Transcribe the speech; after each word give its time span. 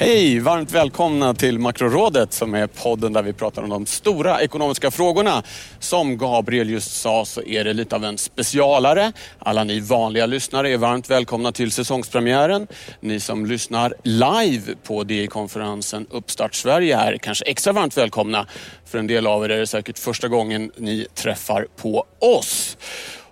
Hej! 0.00 0.40
Varmt 0.40 0.72
välkomna 0.72 1.34
till 1.34 1.58
Makrorådet 1.58 2.32
som 2.32 2.54
är 2.54 2.66
podden 2.66 3.12
där 3.12 3.22
vi 3.22 3.32
pratar 3.32 3.62
om 3.62 3.68
de 3.68 3.86
stora 3.86 4.40
ekonomiska 4.40 4.90
frågorna. 4.90 5.42
Som 5.78 6.18
Gabriel 6.18 6.70
just 6.70 7.00
sa 7.00 7.24
så 7.24 7.42
är 7.42 7.64
det 7.64 7.72
lite 7.72 7.96
av 7.96 8.04
en 8.04 8.18
specialare. 8.18 9.12
Alla 9.38 9.64
ni 9.64 9.80
vanliga 9.80 10.26
lyssnare 10.26 10.70
är 10.70 10.76
varmt 10.76 11.10
välkomna 11.10 11.52
till 11.52 11.70
säsongspremiären. 11.70 12.66
Ni 13.00 13.20
som 13.20 13.46
lyssnar 13.46 13.94
live 14.02 14.74
på 14.82 15.04
DI-konferensen 15.04 16.06
Uppstart 16.10 16.54
Sverige 16.54 16.96
är 16.96 17.16
kanske 17.16 17.44
extra 17.44 17.72
varmt 17.72 17.96
välkomna. 17.96 18.46
För 18.84 18.98
en 18.98 19.06
del 19.06 19.26
av 19.26 19.44
er 19.44 19.48
är 19.48 19.58
det 19.58 19.66
säkert 19.66 19.98
första 19.98 20.28
gången 20.28 20.72
ni 20.76 21.06
träffar 21.14 21.66
på 21.76 22.06
oss. 22.18 22.76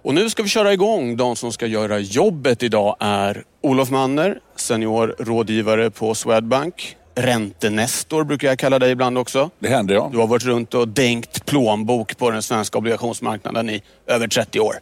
Och 0.06 0.15
nu 0.15 0.30
ska 0.30 0.42
vi 0.42 0.48
köra 0.48 0.73
igång. 0.73 1.16
De 1.16 1.37
som 1.37 1.52
ska 1.52 1.66
göra 1.66 1.98
jobbet 1.98 2.62
idag 2.62 2.97
är 3.00 3.44
Olof 3.61 3.91
Manner, 3.91 4.39
seniorrådgivare 4.56 5.91
på 5.91 6.14
Swedbank. 6.14 6.97
Räntenestor 7.14 8.25
brukar 8.25 8.48
jag 8.48 8.58
kalla 8.58 8.78
dig 8.78 8.91
ibland 8.91 9.19
också. 9.19 9.50
Det 9.58 9.69
händer 9.69 9.95
ja. 9.95 10.08
Du 10.12 10.19
har 10.19 10.27
varit 10.27 10.45
runt 10.45 10.75
och 10.75 10.89
dänkt 10.89 11.47
plånbok 11.47 12.17
på 12.17 12.30
den 12.30 12.42
svenska 12.42 12.78
obligationsmarknaden 12.78 13.70
i 13.70 13.83
över 14.06 14.28
30 14.28 14.61
år. 14.61 14.75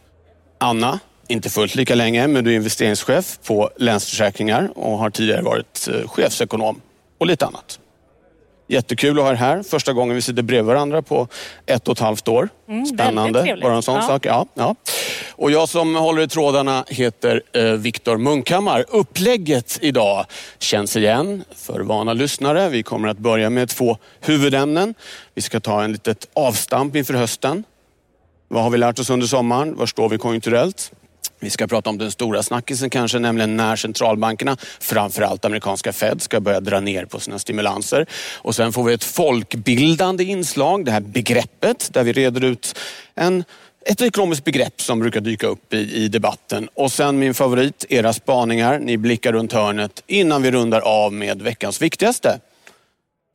Anna, 0.59 1.01
inte 1.29 1.51
fullt 1.51 1.75
lika 1.75 1.95
länge, 1.95 2.27
men 2.29 2.45
du 2.45 2.53
är 2.53 2.57
investeringschef 2.57 3.39
på 3.47 3.71
Länsförsäkringar 3.77 4.71
och 4.75 4.99
har 4.99 5.11
tidigare 5.11 5.43
varit 5.43 5.89
eh, 5.89 6.09
chefsekonom 6.09 6.81
och 7.19 7.27
lite 7.27 7.47
annat. 7.47 7.79
Jättekul 8.67 9.19
att 9.19 9.25
ha 9.25 9.31
er 9.31 9.35
här. 9.35 9.63
Första 9.63 9.93
gången 9.93 10.15
vi 10.17 10.23
sitter 10.23 10.43
bredvid 10.43 10.65
varandra 10.67 11.03
på 11.03 11.29
ett 11.67 11.89
och 11.89 11.93
ett 11.93 11.99
halvt 12.01 12.29
år. 12.29 12.49
Mm, 12.69 12.87
Spännande. 12.87 13.59
Bara 13.63 13.75
en 13.77 13.83
sån 13.83 13.95
Ja. 13.95 14.03
sak. 14.03 14.27
Ja, 14.27 14.47
ja. 14.55 14.75
Och 15.31 15.51
jag 15.51 15.69
som 15.69 15.95
håller 15.95 16.23
i 16.23 16.29
trådarna 16.29 16.85
heter 16.89 17.43
eh, 17.53 17.63
Viktor 17.65 18.17
Munkhammar. 18.17 18.85
Upplägget 18.89 19.79
idag 19.83 20.27
känns 20.59 20.97
igen 20.97 21.45
för 21.57 21.81
vana 21.81 22.13
lyssnare. 22.13 22.69
Vi 22.69 22.83
kommer 22.83 23.09
att 23.09 23.19
börja 23.19 23.51
med 23.51 23.69
två 23.69 23.99
huvudämnen. 24.21 24.95
Vi 25.35 25.43
ska 25.43 25.61
ta 25.61 25.83
en 25.85 25.93
litet 25.93 26.29
avstamp 26.35 26.97
inför 26.97 27.15
hösten. 27.15 27.65
Vad 28.49 28.63
har 28.63 28.71
vi 28.71 28.79
lärt 28.79 28.99
oss 28.99 29.11
under 29.11 29.27
sommaren? 29.27 29.77
Var 29.77 29.87
står 29.87 30.09
vi 30.09 30.19
konjunkturellt? 30.19 30.93
Vi 31.39 31.51
ska 31.51 31.67
prata 31.67 31.91
om 31.91 31.99
den 31.99 32.11
stora 32.11 32.43
snackisen 32.43 32.91
kanske, 32.91 33.19
nämligen 33.19 33.57
när 33.57 33.77
centralbankerna, 33.77 34.57
framförallt 34.81 35.45
amerikanska 35.45 35.93
Fed, 35.93 36.23
ska 36.23 36.41
börja 36.41 36.61
dra 36.61 36.81
ner 36.81 37.05
på 37.05 37.21
sina 37.21 37.39
stimulanser. 37.39 38.07
Och 38.35 38.55
sen 38.55 38.73
får 38.73 38.85
vi 38.85 38.95
ett 38.95 39.05
folkbildande 39.05 40.25
inslag, 40.25 40.85
det 40.85 40.91
här 40.91 41.01
begreppet, 41.01 41.89
där 41.93 42.05
vi 42.05 42.13
reder 42.13 42.45
ut 42.45 42.79
en, 43.15 43.45
ett 43.87 44.01
ekonomiskt 44.01 44.45
begrepp 44.45 44.81
som 44.81 45.01
brukar 45.01 45.21
dyka 45.21 45.47
upp 45.47 45.75
i, 45.75 46.05
i 46.05 46.09
debatten. 46.09 46.69
Och 46.75 46.93
sen 46.93 47.19
min 47.19 47.35
favorit, 47.35 47.85
era 47.89 48.13
spaningar. 48.13 48.79
Ni 48.79 48.97
blickar 48.97 49.33
runt 49.33 49.53
hörnet 49.53 50.03
innan 50.07 50.43
vi 50.43 50.51
rundar 50.51 50.81
av 50.81 51.13
med 51.13 51.43
veckans 51.43 51.83
viktigaste. 51.83 52.41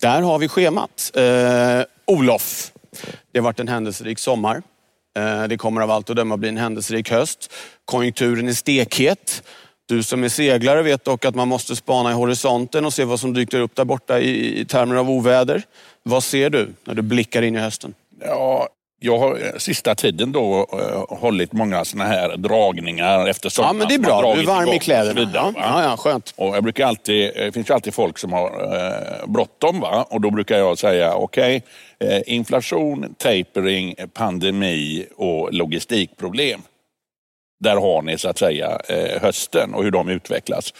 Där 0.01 0.21
har 0.21 0.39
vi 0.39 0.47
schemat. 0.47 1.11
Eh, 1.15 1.81
Olof, 2.05 2.71
det 3.31 3.39
har 3.39 3.43
varit 3.43 3.59
en 3.59 3.67
händelserik 3.67 4.19
sommar. 4.19 4.61
Eh, 5.17 5.43
Det 5.47 5.57
kommer 5.57 5.81
av 5.81 5.91
allt 5.91 6.09
att 6.09 6.15
döma 6.15 6.37
bli 6.37 6.49
en 6.49 6.57
händelserik 6.57 7.11
höst. 7.11 7.53
Konjunkturen 7.85 8.47
är 8.47 8.53
stekhet. 8.53 9.43
Du 9.85 10.03
som 10.03 10.23
är 10.23 10.29
seglare 10.29 10.81
vet 10.81 11.05
dock 11.05 11.25
att 11.25 11.35
man 11.35 11.47
måste 11.47 11.75
spana 11.75 12.11
i 12.11 12.13
horisonten 12.13 12.85
och 12.85 12.93
se 12.93 13.03
vad 13.03 13.19
som 13.19 13.33
dyker 13.33 13.59
upp 13.59 13.75
där 13.75 13.85
borta 13.85 14.19
i, 14.19 14.59
i 14.59 14.65
termer 14.65 14.95
av 14.95 15.09
oväder. 15.09 15.63
Vad 16.03 16.23
ser 16.23 16.49
du 16.49 16.69
när 16.85 16.93
du 16.95 17.01
blickar 17.01 17.41
in 17.41 17.55
i 17.55 17.59
hösten? 17.59 17.93
ja 18.25 18.67
jag 19.01 19.19
har 19.19 19.31
eh, 19.35 19.57
sista 19.57 19.95
tiden 19.95 20.31
då 20.31 20.67
eh, 20.73 21.17
hållit 21.17 21.53
många 21.53 21.85
såna 21.85 22.03
här 22.03 22.37
dragningar 22.37 23.27
efter 23.27 23.45
Ja, 23.45 23.49
sommaren. 23.49 23.77
men 23.77 23.87
det 23.87 23.93
är 23.93 23.99
bra. 23.99 24.33
Du 24.35 24.41
är 24.41 24.45
varm 24.45 24.69
i 24.69 24.79
kläderna. 24.79 25.19
vidare, 25.19 25.31
Ja, 25.33 25.53
ja, 25.55 25.83
ja, 25.83 25.97
skönt. 25.97 26.33
Och 26.37 26.55
jag 26.55 26.63
brukar 26.63 26.87
alltid, 26.87 27.31
det 27.35 27.51
finns 27.51 27.69
ju 27.69 27.73
alltid 27.73 27.93
folk 27.93 28.17
som 28.17 28.33
har 28.33 28.47
eh, 28.75 29.27
bråttom 29.27 29.79
va? 29.79 30.05
och 30.09 30.21
då 30.21 30.31
brukar 30.31 30.57
jag 30.57 30.77
säga 30.77 31.13
okej, 31.13 31.55
eh, 31.55 31.61
Eh, 32.03 32.21
inflation, 32.25 33.15
tapering, 33.17 33.95
pandemi 34.13 35.07
och 35.15 35.53
logistikproblem. 35.53 36.61
Där 37.59 37.75
har 37.75 38.01
ni 38.01 38.17
så 38.17 38.29
att 38.29 38.37
säga 38.37 38.79
eh, 38.89 39.21
hösten 39.21 39.73
och 39.73 39.83
hur 39.83 39.91
de 39.91 40.09
utvecklas. 40.09 40.73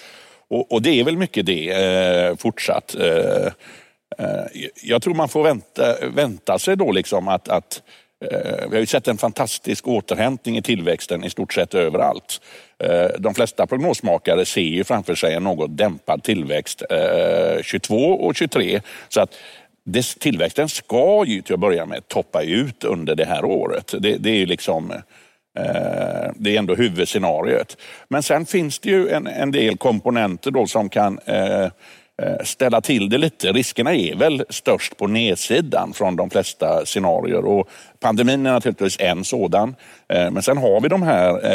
Och, 0.49 0.71
och 0.71 0.81
det 0.81 0.99
är 0.99 1.03
väl 1.03 1.17
mycket 1.17 1.45
det 1.45 1.69
eh, 1.69 2.35
fortsatt. 2.35 2.95
Eh, 2.95 3.45
eh 4.17 4.45
jag 4.83 5.01
tror 5.01 5.13
man 5.13 5.29
får 5.29 5.43
vänta, 5.43 5.95
vänta 6.15 6.59
sig 6.59 6.77
då 6.77 6.91
liksom 6.91 7.27
att, 7.27 7.49
att 7.49 7.83
vi 8.69 8.75
har 8.75 8.79
ju 8.79 8.85
sett 8.85 9.07
en 9.07 9.17
fantastisk 9.17 9.87
återhämtning 9.87 10.57
i 10.57 10.61
tillväxten 10.61 11.23
i 11.23 11.29
stort 11.29 11.53
sett 11.53 11.73
överallt. 11.73 12.41
De 13.19 13.33
flesta 13.33 13.67
prognosmakare 13.67 14.45
ser 14.45 14.61
ju 14.61 14.83
framför 14.83 15.15
sig 15.15 15.33
en 15.33 15.43
något 15.43 15.77
dämpad 15.77 16.23
tillväxt 16.23 16.83
22 17.61 17.95
och 17.95 18.35
23. 18.35 18.81
Så 19.09 19.21
att 19.21 19.37
dess 19.91 20.15
tillväxten 20.15 20.69
ska 20.69 21.23
ju 21.25 21.41
till 21.41 21.53
att 21.53 21.59
börja 21.59 21.85
med 21.85 22.07
toppa 22.07 22.43
ut 22.43 22.83
under 22.83 23.15
det 23.15 23.25
här 23.25 23.45
året. 23.45 23.93
Det, 23.99 24.17
det 24.17 24.29
är 24.29 24.37
ju 24.37 24.45
liksom 24.45 24.93
Eh, 25.59 26.31
Det 26.35 26.55
är 26.55 26.59
ändå 26.59 26.75
huvudscenariot. 26.75 27.77
Men 28.07 28.23
sen 28.23 28.45
finns 28.45 28.79
det 28.79 28.89
ju 28.89 29.09
en, 29.09 29.27
en 29.27 29.51
del 29.51 29.77
komponenter 29.77 30.51
då 30.51 30.67
som 30.67 30.89
kan 30.89 31.19
eh, 31.25 31.67
Eh, 32.21 32.43
ställa 32.43 32.81
till 32.81 33.09
det 33.09 33.17
lite. 33.17 33.51
Riskerna 33.51 33.95
är 33.95 34.15
väl 34.15 34.45
störst 34.49 34.97
på 34.97 35.07
nedsidan 35.07 35.93
från 35.93 36.15
de 36.15 36.29
flesta 36.29 36.85
scenarier. 36.85 37.45
Och 37.45 37.69
pandemin 37.99 38.45
är 38.45 38.51
naturligtvis 38.51 38.97
en 38.99 39.23
sådan. 39.23 39.75
Eh, 40.07 40.31
men 40.31 40.43
sen 40.43 40.57
har 40.57 40.81
vi 40.81 40.89
de 40.89 41.03
här 41.03 41.51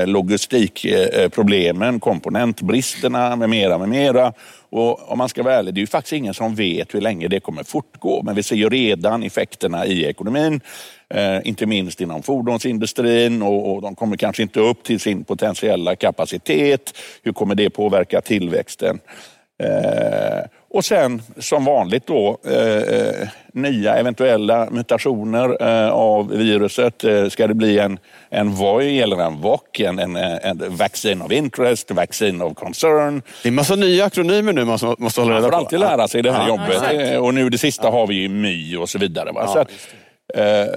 eh, 0.00 0.06
logistikproblemen, 0.06 2.00
komponentbristerna 2.00 3.36
med 3.36 3.50
mera, 3.50 3.78
med 3.78 3.88
mera. 3.88 4.32
Och 4.70 5.12
om 5.12 5.18
man 5.18 5.28
ska 5.28 5.42
vara 5.42 5.54
ärlig, 5.54 5.74
det 5.74 5.78
är 5.78 5.82
ju 5.82 5.86
faktiskt 5.86 6.12
ingen 6.12 6.34
som 6.34 6.54
vet 6.54 6.94
hur 6.94 7.00
länge 7.00 7.28
det 7.28 7.40
kommer 7.40 7.62
fortgå. 7.62 8.22
Men 8.22 8.34
vi 8.34 8.42
ser 8.42 8.56
ju 8.56 8.68
redan 8.68 9.22
effekterna 9.22 9.86
i 9.86 10.04
ekonomin. 10.04 10.60
Eh, 11.10 11.38
inte 11.44 11.66
minst 11.66 12.00
inom 12.00 12.22
fordonsindustrin 12.22 13.42
och, 13.42 13.74
och 13.74 13.82
de 13.82 13.94
kommer 13.94 14.16
kanske 14.16 14.42
inte 14.42 14.60
upp 14.60 14.82
till 14.82 15.00
sin 15.00 15.24
potentiella 15.24 15.96
kapacitet. 15.96 16.98
Hur 17.22 17.32
kommer 17.32 17.54
det 17.54 17.70
påverka 17.70 18.20
tillväxten? 18.20 19.00
Eh, 19.58 20.40
och 20.70 20.84
sen 20.84 21.22
som 21.38 21.64
vanligt 21.64 22.06
då 22.06 22.38
eh, 22.44 23.28
nya 23.52 23.94
eventuella 23.96 24.68
mutationer 24.70 25.62
eh, 25.84 25.90
av 25.90 26.28
viruset. 26.30 27.04
Eh, 27.04 27.28
ska 27.28 27.46
det 27.46 27.54
bli 27.54 27.78
en, 27.78 27.98
en 28.30 28.54
VOI 28.54 29.00
eller 29.00 29.16
en 29.16 29.40
VOC, 29.40 29.60
en, 29.78 29.98
en, 29.98 30.16
en 30.16 30.62
vaccine 30.76 31.22
of 31.24 31.32
interest, 31.32 31.90
vaccine 31.90 32.44
of 32.44 32.54
concern. 32.54 33.22
Det 33.42 33.48
är 33.48 33.52
massa 33.52 33.74
nya 33.76 34.04
akronymer 34.04 34.52
nu 34.52 34.64
man 34.64 34.78
måste 34.98 35.20
hålla 35.20 35.32
Man 35.32 35.42
reda 35.42 35.46
får 35.46 35.50
på. 35.50 35.56
alltid 35.56 35.80
lära 35.80 36.08
sig 36.08 36.22
det 36.22 36.32
här 36.32 36.42
Ja, 36.42 36.48
jobbet. 36.48 36.68
exakt. 36.70 36.94
Eh, 36.94 37.16
och 37.24 37.34
nu 37.34 37.50
det 37.50 37.58
sista 37.58 37.90
har 37.90 38.06
vi 38.06 38.14
ju 38.14 38.28
My 38.28 38.76
och 38.76 38.88
så 38.88 38.98
vidare. 38.98 39.32
Va? 39.32 39.42
Ja, 39.46 39.52
så 39.52 39.58
att, 39.58 39.68
eh, 40.34 40.74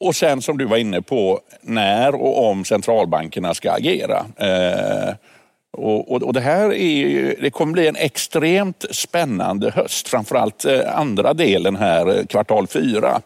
och 0.00 0.16
sen 0.16 0.42
som 0.42 0.58
du 0.58 0.64
var 0.64 0.76
inne 0.76 1.02
på, 1.02 1.40
när 1.62 2.14
och 2.14 2.46
om 2.50 2.64
centralbankerna 2.64 3.54
ska 3.54 3.72
agera. 3.72 4.26
Och, 5.72 6.12
och, 6.12 6.22
och 6.22 6.32
det 6.32 6.40
här 6.40 6.72
är 6.72 7.36
det 7.42 7.50
kommer 7.50 7.72
bli 7.72 7.88
en 7.88 7.96
extremt 7.96 8.84
spännande 8.90 9.70
höst. 9.70 10.08
Framförallt 10.08 10.64
eh, 10.64 10.98
andra 10.98 11.34
delen 11.34 11.76
här, 11.76 12.18
eh, 12.18 12.24
kvartal 12.24 12.66
fyra. 12.66 13.20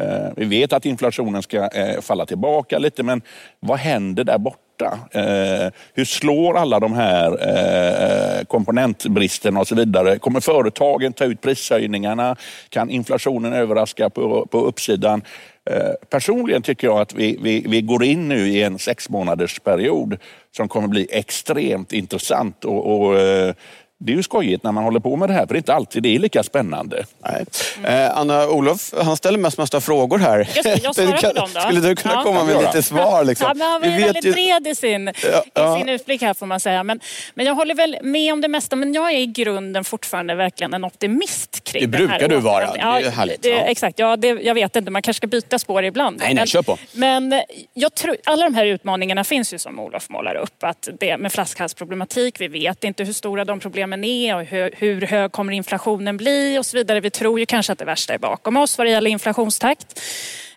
Eh, 0.00 0.28
vi 0.36 0.44
vet 0.44 0.72
att 0.72 0.86
inflationen 0.86 1.42
ska 1.42 1.68
falla 2.00 2.26
tillbaka 2.26 2.78
lite, 2.78 3.02
men 3.02 3.22
vad 3.60 3.78
händer 3.78 4.24
där 4.24 4.38
borta? 4.38 4.69
Eh, 4.86 5.72
hur 5.94 6.04
slår 6.04 6.56
alla 6.56 6.80
de 6.80 6.92
här 6.92 7.30
eh, 7.48 8.44
komponentbristerna 8.44 9.60
och 9.60 9.68
så 9.68 9.74
vidare? 9.74 10.18
Kommer 10.18 10.40
företagen 10.40 11.12
ta 11.12 11.24
ut 11.24 11.40
prishöjningarna? 11.40 12.36
Kan 12.68 12.90
inflationen 12.90 13.52
överraska 13.52 14.10
på, 14.10 14.46
på 14.46 14.60
uppsidan? 14.60 15.22
Eh, 15.70 15.92
personligen 16.10 16.62
tycker 16.62 16.86
jag 16.86 17.00
att 17.00 17.14
vi, 17.14 17.38
vi, 17.42 17.64
vi 17.68 17.80
går 17.80 18.04
in 18.04 18.28
nu 18.28 18.48
i 18.48 18.62
en 18.62 18.78
sex 18.78 19.08
månaders 19.08 19.60
period 19.60 20.16
som 20.56 20.68
kommer 20.68 20.88
bli 20.88 21.08
extremt 21.10 21.92
intressant. 21.92 22.64
Och, 22.64 23.00
och, 23.00 23.18
eh, 23.18 23.54
det 24.02 24.12
är 24.12 24.16
ju 24.16 24.22
skojigt 24.22 24.64
när 24.64 24.72
man 24.72 24.84
håller 24.84 25.00
på 25.00 25.16
med 25.16 25.28
det 25.28 25.32
här, 25.32 25.40
för 25.46 25.54
det 25.54 25.56
är 25.56 25.58
inte 25.58 25.74
alltid 25.74 26.02
det 26.02 26.14
är 26.14 26.18
lika 26.18 26.42
spännande. 26.42 27.04
Nej. 27.24 27.44
Eh, 27.84 28.18
Anna-Olof, 28.18 28.94
han 29.02 29.16
ställer 29.16 29.38
mest 29.38 29.58
massa 29.58 29.80
frågor 29.80 30.18
här. 30.18 30.38
Just 30.38 30.62
det, 30.62 30.80
jag 30.84 30.94
svarar 30.94 31.12
på 31.22 31.32
dem 31.32 31.48
då. 31.54 31.60
Skulle 31.60 31.80
du 31.80 31.96
kunna 31.96 32.14
Ja. 32.14 32.22
komma 32.22 32.44
med 32.44 32.56
lite 32.62 32.82
svar? 32.82 33.24
Liksom? 33.24 33.46
Ja, 33.48 33.54
men 33.54 33.70
han 33.70 33.80
var 33.80 33.88
ju 33.88 33.94
Vi 33.94 33.98
vet 33.98 34.06
väldigt 34.06 34.24
ju- 34.24 34.32
bred 34.32 34.66
i 34.66 34.74
sin, 34.74 35.12
ja. 35.54 35.76
i 35.76 35.80
sin 35.80 35.88
utblick 35.88 36.22
här 36.22 36.34
får 36.34 36.46
man 36.46 36.60
säga. 36.60 36.82
Men, 36.84 37.00
men 37.34 37.46
jag 37.46 37.54
håller 37.54 37.74
väl 37.74 37.96
med 38.02 38.32
om 38.32 38.40
det 38.40 38.48
mesta. 38.48 38.76
Men 38.76 38.92
jag 38.94 39.10
är 39.12 39.18
i 39.18 39.26
grunden 39.26 39.84
fortfarande 39.84 40.34
verkligen 40.34 40.74
en 40.74 40.84
optimist 40.84 41.64
kring 41.64 41.90
Det 41.90 41.98
den 41.98 42.08
här 42.08 42.18
brukar 42.18 42.34
du 42.36 42.40
vara. 42.40 42.56
återhämtningen. 42.70 43.02
Det 43.02 43.06
är 43.08 43.10
härligt, 43.10 43.42
Det, 43.42 43.48
ja. 43.48 43.56
Exakt, 43.60 43.98
ja, 43.98 44.16
det, 44.16 44.28
jag 44.28 44.54
vet 44.54 44.76
inte. 44.76 44.90
Man 44.90 45.02
kanske 45.02 45.18
ska 45.18 45.26
byta 45.26 45.58
spår 45.58 45.84
ibland. 45.84 46.16
Nej, 46.18 46.26
nej, 46.28 46.34
men, 46.34 46.46
kör 46.46 46.62
på. 46.62 46.78
Men 46.92 47.42
jag 47.74 47.94
tror, 47.94 48.16
alla 48.24 48.44
de 48.44 48.54
här 48.54 48.66
utmaningarna 48.66 49.24
finns 49.24 49.54
ju 49.54 49.58
som 49.58 49.78
Olof 49.80 50.08
målar 50.08 50.34
upp. 50.34 50.62
Att 50.64 50.88
det 51.00 51.16
med 51.16 51.32
flaskhalsproblematik, 51.32 52.40
vi 52.40 52.48
vet 52.48 52.84
inte 52.84 53.04
hur 53.04 53.12
stora 53.12 53.44
de 53.44 53.60
problemen 53.60 53.89
är 53.92 54.36
och 54.36 54.44
hur, 54.44 54.70
hur 54.76 55.00
hög 55.02 55.32
kommer 55.32 55.52
inflationen 55.52 56.16
bli 56.16 56.58
och 56.58 56.66
så 56.66 56.76
vidare. 56.76 57.00
Vi 57.00 57.10
tror 57.10 57.40
ju 57.40 57.46
kanske 57.46 57.72
att 57.72 57.78
det 57.78 57.84
värsta 57.84 58.14
är 58.14 58.18
bakom 58.18 58.56
oss 58.56 58.78
vad 58.78 58.86
det 58.86 58.90
gäller 58.90 59.10
inflationstakt. 59.10 60.00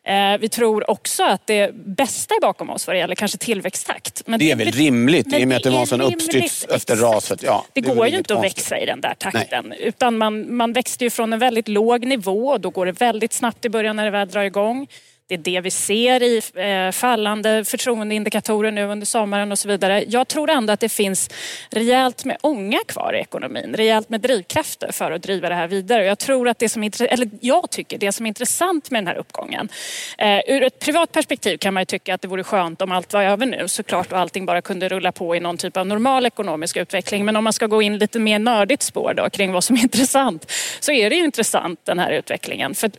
Eh, 0.06 0.38
Vi 0.40 0.50
tror 0.50 0.90
också 0.92 1.24
att 1.24 1.48
det 1.48 1.76
bästa 1.76 2.36
är 2.36 2.42
bakom 2.42 2.70
oss 2.70 2.88
vad 2.88 2.96
det 2.96 3.00
gäller 3.00 3.16
kanske 3.16 3.38
tillväxttakt. 3.38 4.22
Men 4.26 4.40
Det 4.40 4.52
är 4.52 4.56
väl 4.56 4.72
rimligt 4.72 5.34
i 5.34 5.44
och 5.44 5.48
med 5.48 5.58
att 5.58 5.64
det 5.64 5.70
var 5.70 5.80
en 5.80 5.88
sån 5.88 6.02
uppstyrt 6.02 6.66
efter 6.70 6.96
raset. 6.96 7.44
Ja, 7.44 7.66
det, 7.74 7.82
väl 7.82 7.96
går 7.96 8.08
ju 8.08 8.18
inte 8.18 8.34
att 8.34 8.42
konstigt. 8.42 8.58
växa 8.64 8.80
i 8.80 8.86
den 8.86 9.02
där 9.02 9.14
takten. 9.20 9.74
Utan 9.80 10.18
man, 10.18 10.56
man 10.56 10.74
växte 10.74 11.04
ju 11.04 11.10
från 11.10 11.34
en 11.34 11.40
väldigt 11.40 11.68
låg 11.68 12.06
nivå 12.06 12.48
och 12.48 12.62
då 12.62 12.70
går 12.70 12.86
det 12.86 12.92
väldigt 12.92 13.34
snabbt 13.34 13.66
i 13.66 13.70
början 13.70 13.96
när 13.96 14.06
det 14.06 14.12
väl 14.12 14.28
drar 14.30 14.44
igång. 14.44 14.88
Det 15.34 15.38
är 15.38 15.54
det 15.54 15.62
vi 15.62 15.72
ser 15.72 16.24
i 16.24 16.42
eh, 16.56 16.92
fallande 16.92 17.66
förtroendeindikatorer 17.66 18.72
nu 18.72 18.86
under 18.86 19.06
sommaren 19.06 19.52
och 19.52 19.60
så 19.60 19.68
vidare. 19.68 20.04
Jag 20.08 20.28
tror 20.28 20.50
ändå 20.50 20.74
att 20.74 20.80
det 20.80 20.90
finns 20.90 21.30
rejält 21.70 22.26
med 22.26 22.38
ånga 22.42 22.80
kvar 22.88 23.14
i 23.14 23.20
ekonomin. 23.20 23.74
Rejält 23.76 24.10
med 24.10 24.22
drivkrafter 24.22 24.92
för 24.92 25.12
att 25.12 25.24
driva 25.24 25.50
det 25.50 25.56
här 25.56 25.68
vidare. 25.68 26.06
Jag 26.06 26.20
tror 26.20 26.50
att 26.50 26.60
det 26.60 26.70
som 26.70 26.84
eller 26.84 27.30
jag 27.42 27.70
tycker 27.70 27.98
det 27.98 28.12
som 28.12 28.26
är 28.26 28.28
intressant 28.28 28.92
med 28.92 29.04
den 29.04 29.08
här 29.08 29.16
uppgången. 29.16 29.70
Eh, 30.18 30.40
ur 30.48 30.64
ett 30.64 30.80
privat 30.80 31.12
perspektiv 31.12 31.58
kan 31.58 31.74
man 31.74 31.82
ju 31.82 31.86
tycka 31.86 32.14
att 32.14 32.22
det 32.22 32.28
vore 32.28 32.44
skönt 32.44 32.82
om 32.82 32.92
allt 32.92 33.14
var 33.14 33.24
över 33.24 33.46
nu 33.46 33.68
såklart 33.68 34.12
och 34.12 34.20
allting 34.20 34.46
bara 34.46 34.62
kunde 34.62 34.90
rulla 34.90 35.12
på 35.12 35.36
i 35.36 35.40
någon 35.40 35.58
typ 35.58 35.78
av 35.78 35.88
normal 35.88 36.26
ekonomisk 36.26 36.78
utveckling. 36.78 37.26
Men 37.26 37.36
om 37.36 37.44
man 37.44 37.54
ska 37.54 37.68
gå 37.68 37.82
in 37.82 37.98
lite 37.98 38.20
mer 38.20 38.40
nördigt 38.40 38.82
spår 38.82 39.14
då 39.14 39.30
kring 39.30 39.52
vad 39.52 39.64
som 39.64 39.76
är 39.76 39.82
intressant 39.84 40.52
så 40.80 40.92
är 40.92 41.10
det 41.10 41.16
ju 41.16 41.24
intressant 41.24 41.80
den 41.84 42.00
här 42.00 42.12
utvecklingen. 42.12 42.76
För 42.76 42.92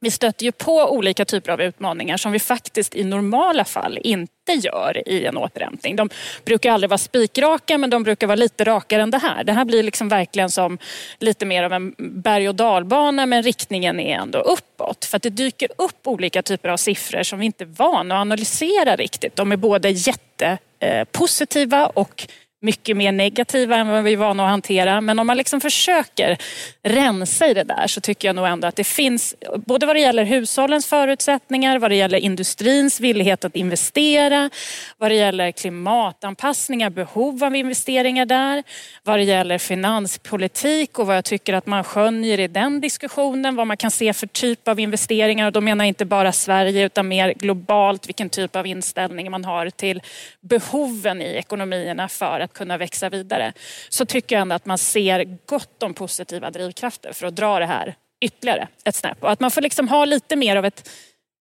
vi 0.00 0.10
stöter 0.10 0.44
ju 0.44 0.52
på 0.52 0.90
olika 0.90 1.24
typer 1.24 1.52
av 1.52 1.60
utmaningar 1.60 2.16
som 2.16 2.32
vi 2.32 2.38
faktiskt 2.38 2.94
i 2.94 3.04
normala 3.04 3.64
fall 3.64 3.98
inte 4.02 4.52
gör 4.52 5.08
i 5.08 5.26
en 5.26 5.36
återhämtning. 5.36 5.96
De 5.96 6.10
brukar 6.44 6.72
aldrig 6.72 6.90
vara 6.90 6.98
spikraka 6.98 7.78
men 7.78 7.90
de 7.90 8.02
brukar 8.02 8.26
vara 8.26 8.36
lite 8.36 8.64
rakare 8.64 9.02
än 9.02 9.10
det 9.10 9.18
här. 9.18 9.44
Det 9.44 9.52
här 9.52 9.64
blir 9.64 9.82
liksom 9.82 10.08
verkligen 10.08 10.50
som 10.50 10.78
lite 11.18 11.46
mer 11.46 11.62
av 11.62 11.72
en 11.72 11.94
berg 11.98 12.48
och 12.48 12.54
dalbana 12.54 13.26
men 13.26 13.42
riktningen 13.42 14.00
är 14.00 14.16
ändå 14.18 14.38
uppåt. 14.38 15.04
För 15.04 15.16
att 15.16 15.22
det 15.22 15.30
dyker 15.30 15.68
upp 15.78 16.06
olika 16.06 16.42
typer 16.42 16.68
av 16.68 16.76
siffror 16.76 17.22
som 17.22 17.38
vi 17.38 17.46
inte 17.46 17.64
är 17.64 17.68
vana 17.76 18.14
att 18.14 18.20
analysera 18.20 18.96
riktigt. 18.96 19.36
De 19.36 19.52
är 19.52 19.56
både 19.56 19.90
jättepositiva 19.90 21.86
och 21.86 22.26
mycket 22.62 22.96
mer 22.96 23.12
negativa 23.12 23.76
än 23.76 23.88
vad 23.88 24.04
vi 24.04 24.12
är 24.12 24.16
vana 24.16 24.44
att 24.44 24.50
hantera. 24.50 25.00
Men 25.00 25.18
om 25.18 25.26
man 25.26 25.36
liksom 25.36 25.60
försöker 25.60 26.38
rensa 26.82 27.46
i 27.46 27.54
det 27.54 27.64
där 27.64 27.86
så 27.86 28.00
tycker 28.00 28.28
jag 28.28 28.36
nog 28.36 28.46
ändå 28.46 28.68
att 28.68 28.76
det 28.76 28.84
finns, 28.84 29.34
både 29.66 29.86
vad 29.86 29.96
det 29.96 30.00
gäller 30.00 30.24
hushållens 30.24 30.86
förutsättningar, 30.86 31.78
vad 31.78 31.90
det 31.90 31.96
gäller 31.96 32.18
industrins 32.18 33.00
villighet 33.00 33.44
att 33.44 33.56
investera, 33.56 34.50
vad 34.98 35.10
det 35.10 35.14
gäller 35.14 35.52
klimatanpassningar, 35.52 36.90
behov 36.90 37.44
av 37.44 37.56
investeringar 37.56 38.26
där, 38.26 38.62
vad 39.02 39.18
det 39.18 39.24
gäller 39.24 39.58
finanspolitik 39.58 40.98
och 40.98 41.06
vad 41.06 41.16
jag 41.16 41.24
tycker 41.24 41.54
att 41.54 41.66
man 41.66 41.84
skönjer 41.84 42.40
i 42.40 42.48
den 42.48 42.80
diskussionen, 42.80 43.56
vad 43.56 43.66
man 43.66 43.76
kan 43.76 43.90
se 43.90 44.12
för 44.12 44.26
typ 44.26 44.68
av 44.68 44.80
investeringar. 44.80 45.46
Och 45.46 45.52
då 45.52 45.60
menar 45.60 45.84
jag 45.84 45.88
inte 45.88 46.04
bara 46.04 46.32
Sverige 46.32 46.86
utan 46.86 47.08
mer 47.08 47.32
globalt 47.32 48.08
vilken 48.08 48.30
typ 48.30 48.56
av 48.56 48.66
inställning 48.66 49.30
man 49.30 49.44
har 49.44 49.70
till 49.70 50.02
behoven 50.40 51.22
i 51.22 51.34
ekonomierna 51.34 52.08
för 52.08 52.40
att 52.50 52.56
kunna 52.56 52.78
växa 52.78 53.08
vidare. 53.08 53.52
Så 53.88 54.04
tycker 54.04 54.36
jag 54.36 54.42
ändå 54.42 54.54
att 54.54 54.66
man 54.66 54.78
ser 54.78 55.38
gott 55.46 55.82
om 55.82 55.94
positiva 55.94 56.50
drivkrafter 56.50 57.12
för 57.12 57.26
att 57.26 57.36
dra 57.36 57.58
det 57.58 57.66
här 57.66 57.94
ytterligare 58.20 58.68
ett 58.84 58.94
snäpp. 58.94 59.24
Och 59.24 59.30
att 59.30 59.40
man 59.40 59.50
får 59.50 59.60
liksom 59.60 59.88
ha 59.88 60.04
lite 60.04 60.36
mer 60.36 60.56
av 60.56 60.64
ett 60.64 60.90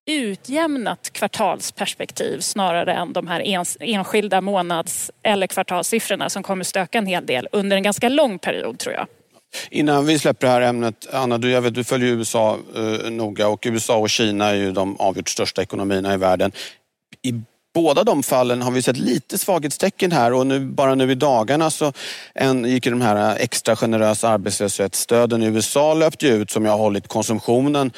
utjämnat 0.09 1.13
kvartalsperspektiv 1.13 2.39
snarare 2.39 2.94
än 2.94 3.13
de 3.13 3.27
här 3.27 3.65
enskilda 3.79 4.41
månads 4.41 5.11
eller 5.23 5.47
kvartalssiffrorna 5.47 6.29
som 6.29 6.44
kommer 6.44 6.63
stöka 6.63 6.97
en 6.97 7.06
hel 7.06 7.25
del 7.25 7.47
under 7.51 7.77
en 7.77 7.83
ganska 7.83 8.09
lång 8.09 8.39
period 8.39 8.79
tror 8.79 8.95
jag. 8.95 9.07
Innan 9.71 10.06
vi 10.06 10.19
släpper 10.19 10.47
det 10.47 10.53
här 10.53 10.61
ämnet, 10.61 11.07
Anna, 11.13 11.38
du, 11.38 11.51
jag 11.51 11.61
vet, 11.61 11.73
du 11.73 11.83
följer 11.83 12.09
USA 12.09 12.57
eh, 12.75 13.11
noga 13.11 13.47
och 13.47 13.63
USA 13.65 13.97
och 13.97 14.09
Kina 14.09 14.45
är 14.45 14.53
ju 14.53 14.71
de 14.71 15.00
avgjort 15.00 15.29
största 15.29 15.61
ekonomierna 15.61 16.13
i 16.13 16.17
världen. 16.17 16.51
I 17.21 17.41
båda 17.74 18.04
de 18.04 18.24
fallen 18.24 18.62
har 18.62 18.71
vi 18.71 18.81
sett 18.81 18.98
lite 18.98 19.38
svaghetstecken 19.38 20.12
här 20.12 20.33
och 20.33 20.48
nu, 20.48 20.60
bara 20.60 20.95
nu 20.95 21.12
i 21.12 21.16
dagarna 21.16 21.69
så 21.69 21.94
en, 22.33 22.66
gick 22.66 22.86
ju 22.86 22.92
de 22.92 23.01
här 23.01 23.38
extra 23.39 23.75
generösa 23.75 24.30
arbetslöshetsstöden. 24.30 25.44
I 25.44 25.45
USA 25.45 25.94
löpte 25.94 26.27
ju 26.27 26.33
ut 26.33 26.51
som 26.51 26.66
jag 26.66 26.71
har 26.71 26.80
hållit 26.80 27.07
konsumtionen 27.07 27.92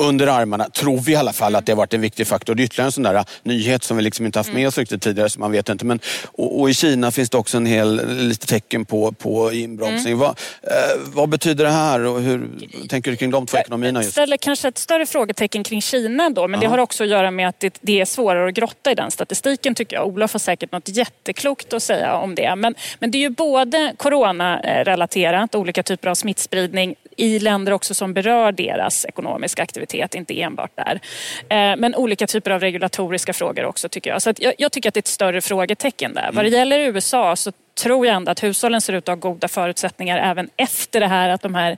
under 0.00 0.26
armarna, 0.26 0.68
tror 0.70 0.98
vi 0.98 1.12
i 1.12 1.16
alla 1.16 1.32
fall 1.32 1.54
att 1.56 1.66
det 1.66 1.72
har 1.72 1.76
varit 1.76 1.94
en 1.94 2.00
viktig 2.00 2.26
faktor. 2.26 2.54
Det 2.54 2.62
är 2.62 2.64
ytterligare 2.64 2.88
en 2.88 2.92
sån 2.92 3.02
där 3.02 3.14
äh, 3.14 3.24
nyhet 3.42 3.84
som 3.84 3.96
vi 3.96 4.02
liksom 4.02 4.26
inte 4.26 4.38
haft 4.38 4.52
med 4.52 4.68
oss 4.68 4.78
riktigt 4.78 5.02
tidigare, 5.02 5.30
så 5.30 5.40
man 5.40 5.52
vet 5.52 5.68
inte. 5.68 5.84
Men, 5.84 6.00
och, 6.24 6.60
och 6.60 6.70
i 6.70 6.74
Kina 6.74 7.10
finns 7.10 7.30
det 7.30 7.38
också 7.38 7.56
en 7.56 7.66
hel 7.66 8.18
lite 8.28 8.46
tecken 8.46 8.84
på, 8.84 9.12
på 9.12 9.52
inbromsning. 9.52 10.18
Vad, 10.18 10.28
eh, 10.62 11.00
vad 11.04 11.28
betyder 11.28 11.64
det 11.64 11.70
här 11.70 12.00
och 12.00 12.20
hur 12.20 12.48
tänker 12.88 13.10
du 13.10 13.16
kring 13.16 13.30
de 13.30 13.46
två 13.46 13.58
ekonomierna 13.58 13.98
Jag 13.98 14.04
just? 14.04 14.12
ställer 14.12 14.36
kanske 14.36 14.68
ett 14.68 14.78
större 14.78 15.06
frågetecken 15.06 15.64
kring 15.64 15.82
Kina 15.82 16.30
då, 16.30 16.48
men 16.48 16.60
det 16.60 16.66
har 16.66 16.78
också 16.78 17.04
att 17.04 17.10
göra 17.10 17.30
med 17.30 17.48
att 17.48 17.60
det, 17.60 17.78
det 17.80 18.00
är 18.00 18.04
svårare 18.04 18.48
att 18.48 18.54
grotta 18.54 18.90
i 18.90 18.94
den 18.94 19.10
statistiken 19.10 19.74
tycker 19.74 19.96
jag. 19.96 20.06
Olof 20.06 20.32
har 20.32 20.38
säkert 20.38 20.72
något 20.72 20.88
jätteklokt 20.88 21.72
att 21.72 21.82
säga 21.82 22.14
om 22.14 22.34
det. 22.34 22.56
Men, 22.56 22.74
men 22.98 23.10
det 23.10 23.18
är 23.18 23.20
ju 23.20 23.30
både 23.30 23.94
coronarelaterat, 23.96 25.54
olika 25.54 25.82
typer 25.82 26.08
av 26.08 26.14
smittspridning 26.14 26.94
i 27.20 27.38
länder 27.38 27.72
också 27.72 27.94
som 27.94 28.14
berör 28.14 28.52
deras 28.52 29.04
ekonomiska 29.04 29.62
aktivitet, 29.62 30.14
inte 30.14 30.42
enbart 30.42 30.70
där. 30.76 31.00
Eh, 31.40 31.76
Men 31.76 31.94
olika 31.94 32.26
typer 32.26 32.50
av 32.50 32.60
regulatoriska 32.60 33.32
frågor 33.32 33.64
också 33.64 33.88
tycker 33.88 34.10
jag. 34.10 34.22
Så 34.22 34.32
jag, 34.38 34.54
jag 34.58 34.72
tycker 34.72 34.88
att 34.88 34.94
det 34.94 34.98
är 34.98 35.02
ett 35.02 35.06
större 35.06 35.40
frågetecken 35.40 36.14
där. 36.14 36.30
Vad 36.32 36.44
det 36.44 36.48
gäller 36.48 36.78
USA 36.78 37.36
så 37.36 37.52
tror 37.82 38.06
jag 38.06 38.16
ändå 38.16 38.32
att 38.32 38.42
hushållen 38.42 38.80
ser 38.80 38.92
ut 38.92 39.08
att 39.08 39.22
ha 39.22 39.30
goda 39.30 39.48
förutsättningar 39.48 40.18
även 40.30 40.48
efter 40.56 41.00
det 41.00 41.06
här 41.06 41.28
att 41.28 41.42
de 41.42 41.54
här 41.54 41.76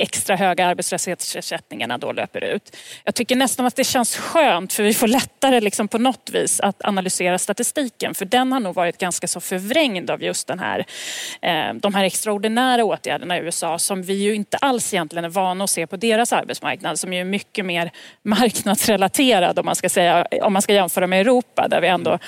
extra 0.00 0.36
höga 0.36 0.66
arbetslöshetsersättningarna 0.66 1.98
då 1.98 2.12
löper 2.12 2.44
ut. 2.44 2.76
Jag 3.04 3.14
tycker 3.14 3.36
nästan 3.36 3.66
att 3.66 3.76
det 3.76 3.84
känns 3.84 4.16
skönt 4.16 4.72
för 4.72 4.82
vi 4.82 4.94
får 4.94 5.08
lättare 5.08 5.60
liksom 5.60 5.88
på 5.88 5.98
något 5.98 6.30
vis 6.32 6.60
att 6.60 6.84
analysera 6.84 7.38
statistiken 7.38 8.14
för 8.14 8.24
den 8.24 8.52
har 8.52 8.60
nog 8.60 8.74
varit 8.74 8.98
ganska 8.98 9.28
så 9.28 9.40
förvrängd 9.40 10.10
av 10.10 10.22
just 10.22 10.46
den 10.46 10.58
här, 10.58 10.86
eh, 11.42 11.74
de 11.74 11.94
här 11.94 12.04
extraordinära 12.04 12.84
åtgärderna 12.84 13.38
i 13.38 13.40
USA 13.40 13.78
som 13.78 14.02
vi 14.02 14.14
ju 14.14 14.34
inte 14.34 14.56
alls 14.56 14.94
egentligen 14.94 15.24
är 15.24 15.28
vana 15.28 15.64
att 15.64 15.70
se 15.70 15.86
på 15.86 15.96
deras 15.96 16.32
arbetsmarknad 16.32 16.98
som 16.98 17.12
ju 17.12 17.20
är 17.20 17.24
mycket 17.24 17.64
mer 17.64 17.90
marknadsrelaterad 18.22 19.58
om 19.58 19.66
man 19.66 19.76
ska, 19.76 19.88
säga, 19.88 20.26
om 20.42 20.52
man 20.52 20.62
ska 20.62 20.72
jämföra 20.72 21.06
med 21.06 21.20
Europa 21.20 21.68
där 21.68 21.80
vi 21.80 21.88
ändå 21.88 22.18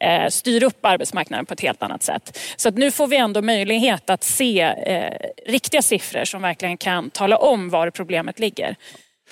eh, 0.00 0.28
styr 0.28 0.62
upp 0.62 0.84
arbetsmarknaden 0.84 1.46
på 1.46 1.54
ett 1.54 1.60
helt 1.60 1.82
annat 1.82 2.02
sätt. 2.02 2.38
Så 2.56 2.68
att 2.68 2.74
nu 2.74 2.90
får 2.90 3.06
vi 3.06 3.16
ändå 3.16 3.42
möjlighet 3.42 4.10
att 4.10 4.24
se 4.24 4.60
eh, 4.60 5.12
riktiga 5.46 5.82
siffror 5.82 6.24
som 6.24 6.42
verkligen 6.42 6.76
kan 6.76 7.10
tala 7.18 7.36
om 7.36 7.68
var 7.70 7.90
problemet 7.90 8.38
ligger. 8.38 8.76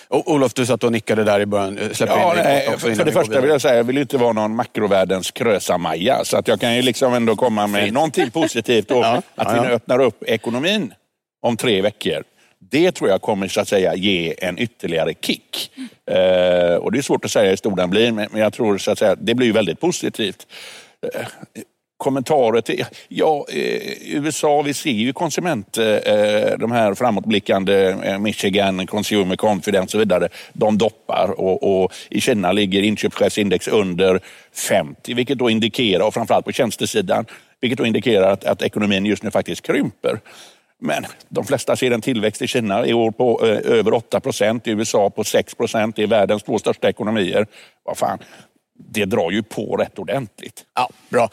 Och, 0.09 0.33
Olof, 0.33 0.55
du 0.55 0.67
satt 0.67 0.85
och 0.85 0.93
nickade 0.93 1.25
där 1.25 1.41
i 1.41 1.47
början. 1.47 1.79
Eh, 1.79 1.91
Släpper 1.91 2.17
Ja, 2.17 2.37
in 2.37 2.43
nej, 2.45 2.69
också 2.69 2.79
för 2.79 2.91
innan 2.93 3.07
det 3.07 3.13
första 3.13 3.41
vill 3.41 3.51
jag 3.51 3.61
säga, 3.61 3.77
jag 3.77 3.85
vill 3.85 3.99
inte 3.99 4.17
vara 4.19 4.33
någon 4.33 4.57
makrovärldens 4.57 5.31
krösa-Maja. 5.31 6.25
Så 6.25 6.37
att 6.37 6.49
jag 6.49 6.61
kan 6.61 6.77
ju 6.77 6.83
liksom 6.83 7.15
ändå 7.15 7.37
komma 7.37 7.67
med 7.67 7.93
någonting 7.93 8.31
positivt 8.31 8.91
och 8.91 8.97
Ja, 9.05 9.23
att 9.35 9.57
vi 9.57 9.61
nu 9.61 9.75
öppnar 9.75 9.99
upp 9.99 10.23
ekonomin 10.25 10.95
om 11.43 11.57
tre 11.57 11.83
veckor. 11.83 12.23
Det 12.71 12.93
tror 12.93 13.11
jag 13.11 13.23
kommer 13.23 13.49
så 13.49 13.61
att 13.61 13.69
säga 13.69 13.95
ge 13.95 14.35
en 14.39 14.59
ytterligare 14.59 15.15
kick. 15.21 15.71
Eh, 16.11 16.75
och 16.75 16.93
det 16.93 16.99
är 16.99 17.03
svårt 17.03 17.25
att 17.25 17.31
säga 17.31 17.51
hur 17.51 17.57
stor 17.57 17.77
den 17.77 17.91
blir, 17.91 18.13
men 18.13 18.29
men 18.33 18.41
jag 18.41 18.53
tror 18.53 18.79
så 18.79 18.91
att 18.91 18.99
säga 18.99 19.15
det 19.15 19.35
blir 19.35 19.53
väldigt 19.53 19.81
positivt. 19.81 20.47
Eh, 21.15 21.27
kommentarer 21.97 22.61
till... 22.61 22.85
Ja, 23.09 23.47
eh, 23.49 24.17
USA, 24.17 24.63
vi 24.63 24.75
ser 24.75 24.91
ju 24.91 25.13
konsument... 25.13 25.79
Eh, 25.79 25.87
eh, 25.87 26.59
de 26.59 26.73
här 26.73 26.95
framåtblickande 26.95 27.97
eh, 28.03 28.19
Michigan, 28.19 28.87
Consumer 28.87 29.37
Confidence 29.37 29.85
och 29.85 29.91
så 29.91 29.99
vidare. 29.99 30.29
De 30.53 30.79
doppar 30.79 31.41
och, 31.41 31.83
och 31.83 31.93
i 32.11 32.21
Kina 32.21 32.53
ligger 32.53 32.83
inköpschefsindex 32.83 33.69
under 33.69 34.21
50, 34.53 35.15
vilket 35.15 35.39
då 35.39 35.51
indikerar, 35.51 36.07
och 36.07 36.15
framförallt 36.15 36.45
på 36.45 36.53
tjänstesidan, 36.53 37.27
vilket 37.61 37.79
då 37.79 37.87
indikerar 37.87 38.33
att, 38.33 38.45
att 38.45 38.63
ekonomin 38.63 39.07
just 39.07 39.23
nu 39.23 39.31
faktiskt 39.31 39.67
krymper. 39.67 40.21
Men 40.79 41.07
de 41.29 41.45
flesta 41.45 41.77
ser 41.77 41.91
en 41.91 42.01
tillväxt 42.01 42.43
i 42.43 42.47
Kina 42.47 42.87
i 42.87 42.95
år 42.95 43.11
på 43.11 43.47
eh, 43.47 43.79
över 43.79 43.95
8 43.95 44.21
procent, 44.21 44.67
i 44.67 44.71
USA 44.71 45.11
på 45.11 45.25
6 45.25 45.55
procent. 45.55 45.97
Det 45.97 46.03
är 46.03 46.07
världens 46.07 46.43
två 46.43 46.59
största 46.59 46.89
ekonomier. 46.89 47.47
Vad 47.85 47.99
fan, 47.99 48.19
det 48.79 49.05
drar 49.05 49.31
ju 49.31 49.43
på 49.43 49.77
rätt 49.77 49.99
ordentligt. 49.99 50.65
Ja, 50.75 50.91
bra. 51.09 51.31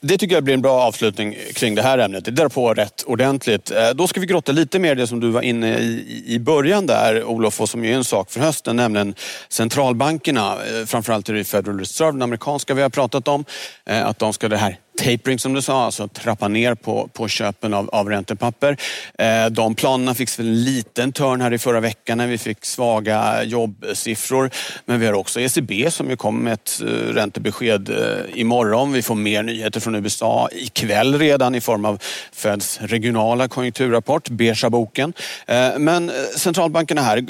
Det 0.00 0.18
tycker 0.18 0.34
jag 0.34 0.44
blir 0.44 0.54
en 0.54 0.62
bra 0.62 0.82
avslutning 0.82 1.36
kring 1.54 1.74
det 1.74 1.82
här 1.82 1.98
ämnet. 1.98 2.24
Det 2.24 2.30
drar 2.30 2.48
på 2.48 2.74
rätt 2.74 3.02
ordentligt. 3.02 3.70
Eh, 3.70 3.90
då 3.94 4.06
ska 4.06 4.20
vi 4.20 4.26
grotta 4.26 4.52
lite 4.52 4.78
mer 4.78 4.92
i 4.92 4.94
det 4.94 5.06
som 5.06 5.20
du 5.20 5.30
var 5.30 5.42
inne 5.42 5.78
i 5.78 6.24
i 6.26 6.38
början 6.38 6.86
där 6.86 7.24
Olof 7.24 7.60
och 7.60 7.68
som 7.68 7.84
är 7.84 7.92
en 7.92 8.04
sak 8.04 8.30
för 8.30 8.40
hösten, 8.40 8.76
nämligen 8.76 9.14
centralbankerna. 9.48 10.52
Eh, 10.52 10.86
framförallt 10.86 11.28
är 11.28 11.34
det 11.34 11.44
Federal 11.44 11.78
Reserve, 11.78 12.12
den 12.12 12.22
amerikanska 12.22 12.74
vi 12.74 12.82
har 12.82 12.90
pratat 12.90 13.28
om. 13.28 13.44
Eh, 13.86 14.06
att 14.06 14.18
de 14.18 14.32
ska 14.32 14.48
det 14.48 14.56
här 14.56 14.76
tapering 14.96 15.38
som 15.38 15.52
du 15.52 15.62
sa, 15.62 15.84
alltså 15.84 16.08
trappa 16.08 16.48
ner 16.48 16.74
på, 16.74 17.08
på 17.12 17.28
köpen 17.28 17.74
av, 17.74 17.90
av 17.90 18.08
räntepapper. 18.08 18.76
Eh, 19.18 19.46
de 19.46 19.74
planerna 19.74 20.14
fick 20.14 20.38
en 20.38 20.64
liten 20.64 21.12
törn 21.12 21.40
här 21.40 21.52
i 21.52 21.58
förra 21.58 21.80
veckan 21.80 22.18
när 22.18 22.26
vi 22.26 22.38
fick 22.38 22.64
svaga 22.64 23.44
jobbsiffror. 23.44 24.50
Men 24.86 25.00
vi 25.00 25.06
har 25.06 25.12
också 25.12 25.40
ECB 25.40 25.90
som 25.90 26.10
ju 26.10 26.16
kom 26.16 26.38
med 26.38 26.52
ett 26.52 26.80
eh, 26.80 26.86
räntebesked 26.86 27.88
eh, 27.88 28.40
imorgon. 28.40 28.92
Vi 28.92 29.02
får 29.02 29.14
mer 29.14 29.42
nyheter 29.42 29.80
från 29.80 29.94
USA 29.94 30.48
ikväll 30.52 31.18
redan 31.18 31.54
i 31.54 31.60
form 31.60 31.84
av 31.84 31.98
Feds 32.32 32.78
regionala 32.80 33.48
konjunkturrapport, 33.48 34.28
beiga 34.28 34.70
boken. 34.70 35.12
Eh, 35.46 35.78
men 35.78 36.08
eh, 36.08 36.14
centralbankerna 36.36 37.02
här, 37.02 37.24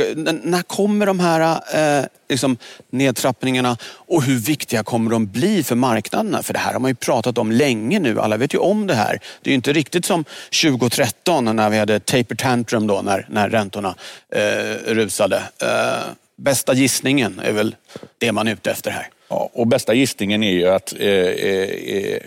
när 0.47 0.63
kommer 0.63 1.07
de 1.07 1.21
här 1.21 1.61
eh, 1.75 2.05
liksom, 2.29 2.57
nedtrappningarna 2.91 3.77
och 4.13 4.23
hur 4.23 4.39
viktiga 4.39 4.83
kommer 4.83 5.11
de 5.11 5.27
bli 5.27 5.63
för 5.63 5.75
marknaderna? 5.75 6.43
För 6.43 6.53
det 6.53 6.59
här 6.59 6.73
har 6.73 6.81
man 6.81 6.91
ju 6.91 6.95
pratat 6.95 7.39
om 7.39 7.53
länge 7.53 7.99
nu. 7.99 8.21
Alla 8.21 8.37
vet 8.37 8.55
ju 8.55 8.59
om 8.59 8.87
det 8.87 8.95
här. 8.95 9.21
Det 9.43 9.51
är 9.51 9.53
ju 9.53 9.55
inte 9.55 9.73
riktigt 9.73 10.05
som 10.05 10.25
2013 10.63 11.57
när 11.57 11.71
vi 11.71 11.79
hade 11.79 12.01
taper 12.01 12.35
tantrum 12.35 12.87
då 12.87 13.03
när, 13.03 13.27
när 13.31 13.49
räntorna 13.49 13.95
eh, 14.35 14.95
rusade. 14.95 15.37
Eh, 15.63 16.13
bästa 16.37 16.75
gissningen 16.75 17.41
är 17.45 17.53
väl 17.53 17.77
det 18.19 18.33
man 18.33 18.49
är 18.49 18.53
ute 18.53 18.71
efter 18.71 18.91
här. 18.91 19.09
Ja, 19.29 19.51
och 19.53 19.67
bästa 19.67 19.95
gissningen 19.95 20.43
är 20.43 20.53
ju 20.53 20.69
att 20.69 20.95
eh, 20.99 21.09
eh, 21.09 21.71
eh 21.97 22.23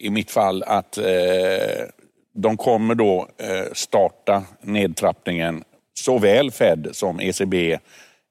i 0.00 0.10
mitt 0.10 0.30
fall 0.30 0.62
att 0.62 0.98
eh, 0.98 1.04
de 2.34 2.56
kommer 2.56 2.94
då 2.94 3.28
eh, 3.38 3.72
starta 3.72 4.44
nedtrappningen 4.62 5.64
såväl 5.94 6.50
Fed 6.50 6.88
som 6.92 7.20
ECB 7.20 7.78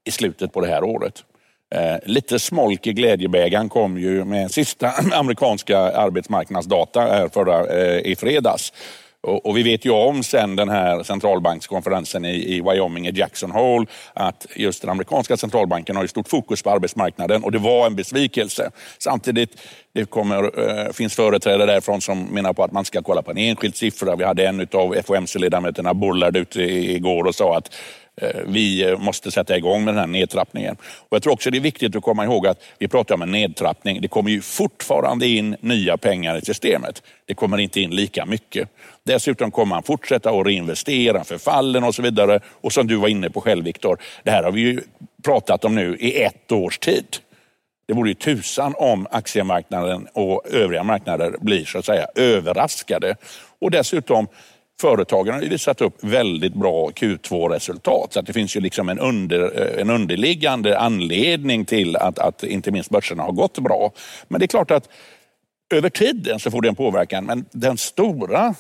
i 0.08 0.12
slutet 0.12 0.54
på 0.54 0.62
det 0.62 0.68
här 0.68 0.84
året. 0.84 1.24
Eh, 1.76 1.98
lite 2.06 2.40
smolk 2.40 2.88
i 2.88 2.94
glädjebägaren 2.94 3.70
kom 3.70 3.98
ju 3.98 4.26
med 4.26 4.52
sista 4.52 4.92
amerikanska 5.14 5.78
arbetsmarknadsdata 5.80 7.30
förra, 7.30 7.66
eh, 7.66 8.12
i 8.12 8.16
fredags. 8.16 8.74
Och, 9.22 9.46
och, 9.46 9.58
vi 9.58 9.64
vet 9.64 9.86
ju 9.86 9.92
om 9.92 10.24
sen 10.24 10.56
den 10.56 10.70
här 10.70 11.04
centralbankskonferensen 11.04 12.26
i, 12.26 12.56
i 12.56 12.62
Wyoming 12.62 13.08
i 13.08 13.12
Jackson 13.20 13.52
Hole 13.52 13.86
att 14.14 14.46
just 14.56 14.82
den 14.82 14.90
amerikanska 14.90 15.38
centralbanken 15.38 15.96
har 15.96 16.04
ju 16.04 16.08
stort 16.08 16.28
fokus 16.28 16.64
på 16.64 16.70
arbetsmarknaden 16.70 17.44
och 17.44 17.52
det 17.52 17.58
var 17.58 17.86
en 17.86 17.96
besvikelse. 17.96 18.72
Samtidigt 18.98 19.62
det 19.94 20.06
kommer, 20.06 20.44
eh, 20.44 20.92
finns 20.92 21.16
företrädare 21.16 21.66
därifrån 21.66 22.02
som 22.02 22.24
menar 22.24 22.54
på 22.54 22.64
att 22.64 22.72
man 22.72 22.86
ska 22.86 23.02
kolla 23.02 23.22
på 23.22 23.32
en 23.32 23.38
enskild 23.38 23.76
siffra. 23.76 24.16
Vi 24.16 24.24
hade 24.24 24.48
en 24.48 24.68
av 24.74 24.96
FOMC-ledamöterna, 25.06 25.94
Bullard, 25.94 26.38
ute 26.38 26.62
igår 26.62 27.24
och 27.24 27.36
sa 27.36 27.58
att 27.58 27.76
Eh, 28.22 28.42
vi 28.46 28.90
eh, 28.90 29.00
måste 29.00 29.32
sätta 29.32 29.58
igång 29.58 29.84
med 29.84 29.94
den 29.94 30.00
här 30.00 30.08
nedtrappningen. 30.08 30.78
Och 30.82 31.16
jag 31.16 31.24
tror 31.24 31.34
också 31.34 31.50
det 31.52 31.58
är 31.58 31.62
viktigt 31.62 31.96
att 31.96 32.04
komma 32.04 32.24
ihåg 32.24 32.48
att 32.48 32.64
vi 32.80 32.88
pratar 32.88 33.16
om 33.16 33.22
en 33.22 33.32
nedtrappning. 33.32 34.02
Det 34.02 34.08
kommer 34.08 34.32
ju 34.32 34.42
fortfarande 34.42 35.28
in 35.28 35.56
nya 35.60 35.98
pengar 35.98 36.38
i 36.38 36.42
systemet. 36.42 37.04
Det 37.26 37.34
kommer 37.34 37.58
inte 37.58 37.82
in 37.82 37.90
lika 37.90 38.26
mycket. 38.26 38.70
Dessutom 39.04 39.52
kommer 39.52 39.76
man 39.76 39.84
fortsätta 39.84 40.30
att 40.30 40.48
reinvestera 40.48 41.24
förfallen 41.24 41.84
och 41.84 41.96
så 41.96 42.02
vidare. 42.02 42.40
Och 42.62 42.74
som 42.74 42.88
du 42.88 42.96
var 42.96 43.08
inne 43.08 43.30
på 43.30 43.42
själv 43.42 43.66
Viktor, 43.66 43.98
det 44.24 44.32
här 44.32 44.44
har 44.44 44.52
vi 44.52 44.62
ju 44.62 44.82
pratat 45.24 45.66
om 45.66 45.76
nu 45.76 45.98
i 46.00 46.24
ett 46.24 46.52
års 46.52 46.78
tid. 46.78 47.18
Det 47.88 47.94
vore 47.94 48.10
ju 48.10 48.14
tusan 48.14 48.74
om 48.78 49.08
aktiemarknaden 49.12 50.08
och 50.14 50.44
övriga 50.52 50.84
marknader 50.84 51.36
blir 51.40 51.66
så 51.66 51.78
att 51.78 51.86
säga 51.86 52.08
överraskade. 52.16 53.16
Och 53.60 53.72
dessutom 53.72 54.28
Företagen 54.82 55.34
har 55.34 55.42
ju 55.42 55.50
visat 55.50 55.82
upp 55.82 56.04
väldigt 56.04 56.54
bra 56.54 56.90
Q2-resultat 56.90 58.14
så 58.14 58.20
att 58.20 58.26
det 58.26 58.34
finns 58.34 58.56
ju 58.56 58.60
liksom 58.60 58.90
en, 58.90 59.00
under, 59.00 59.62
eh, 59.62 59.82
en 59.82 59.90
underliggande 59.90 60.80
anledning 60.80 61.66
till 61.66 61.96
att, 61.96 62.20
att 62.20 62.44
inte 62.44 62.72
minst 62.72 62.90
börserna 62.90 63.24
har 63.24 63.32
gått 63.32 63.60
bra. 63.60 63.92
Men 64.28 64.40
det 64.40 64.46
är 64.46 64.48
klart 64.48 64.72
att 64.72 64.90
över 65.74 65.90
tiden 65.90 66.40
så 66.40 66.52
får 66.52 66.62
det 66.62 66.68
en 66.68 66.76
påverkan 66.76 67.26
men 67.26 67.46
den 67.52 67.78
stora 67.78 68.56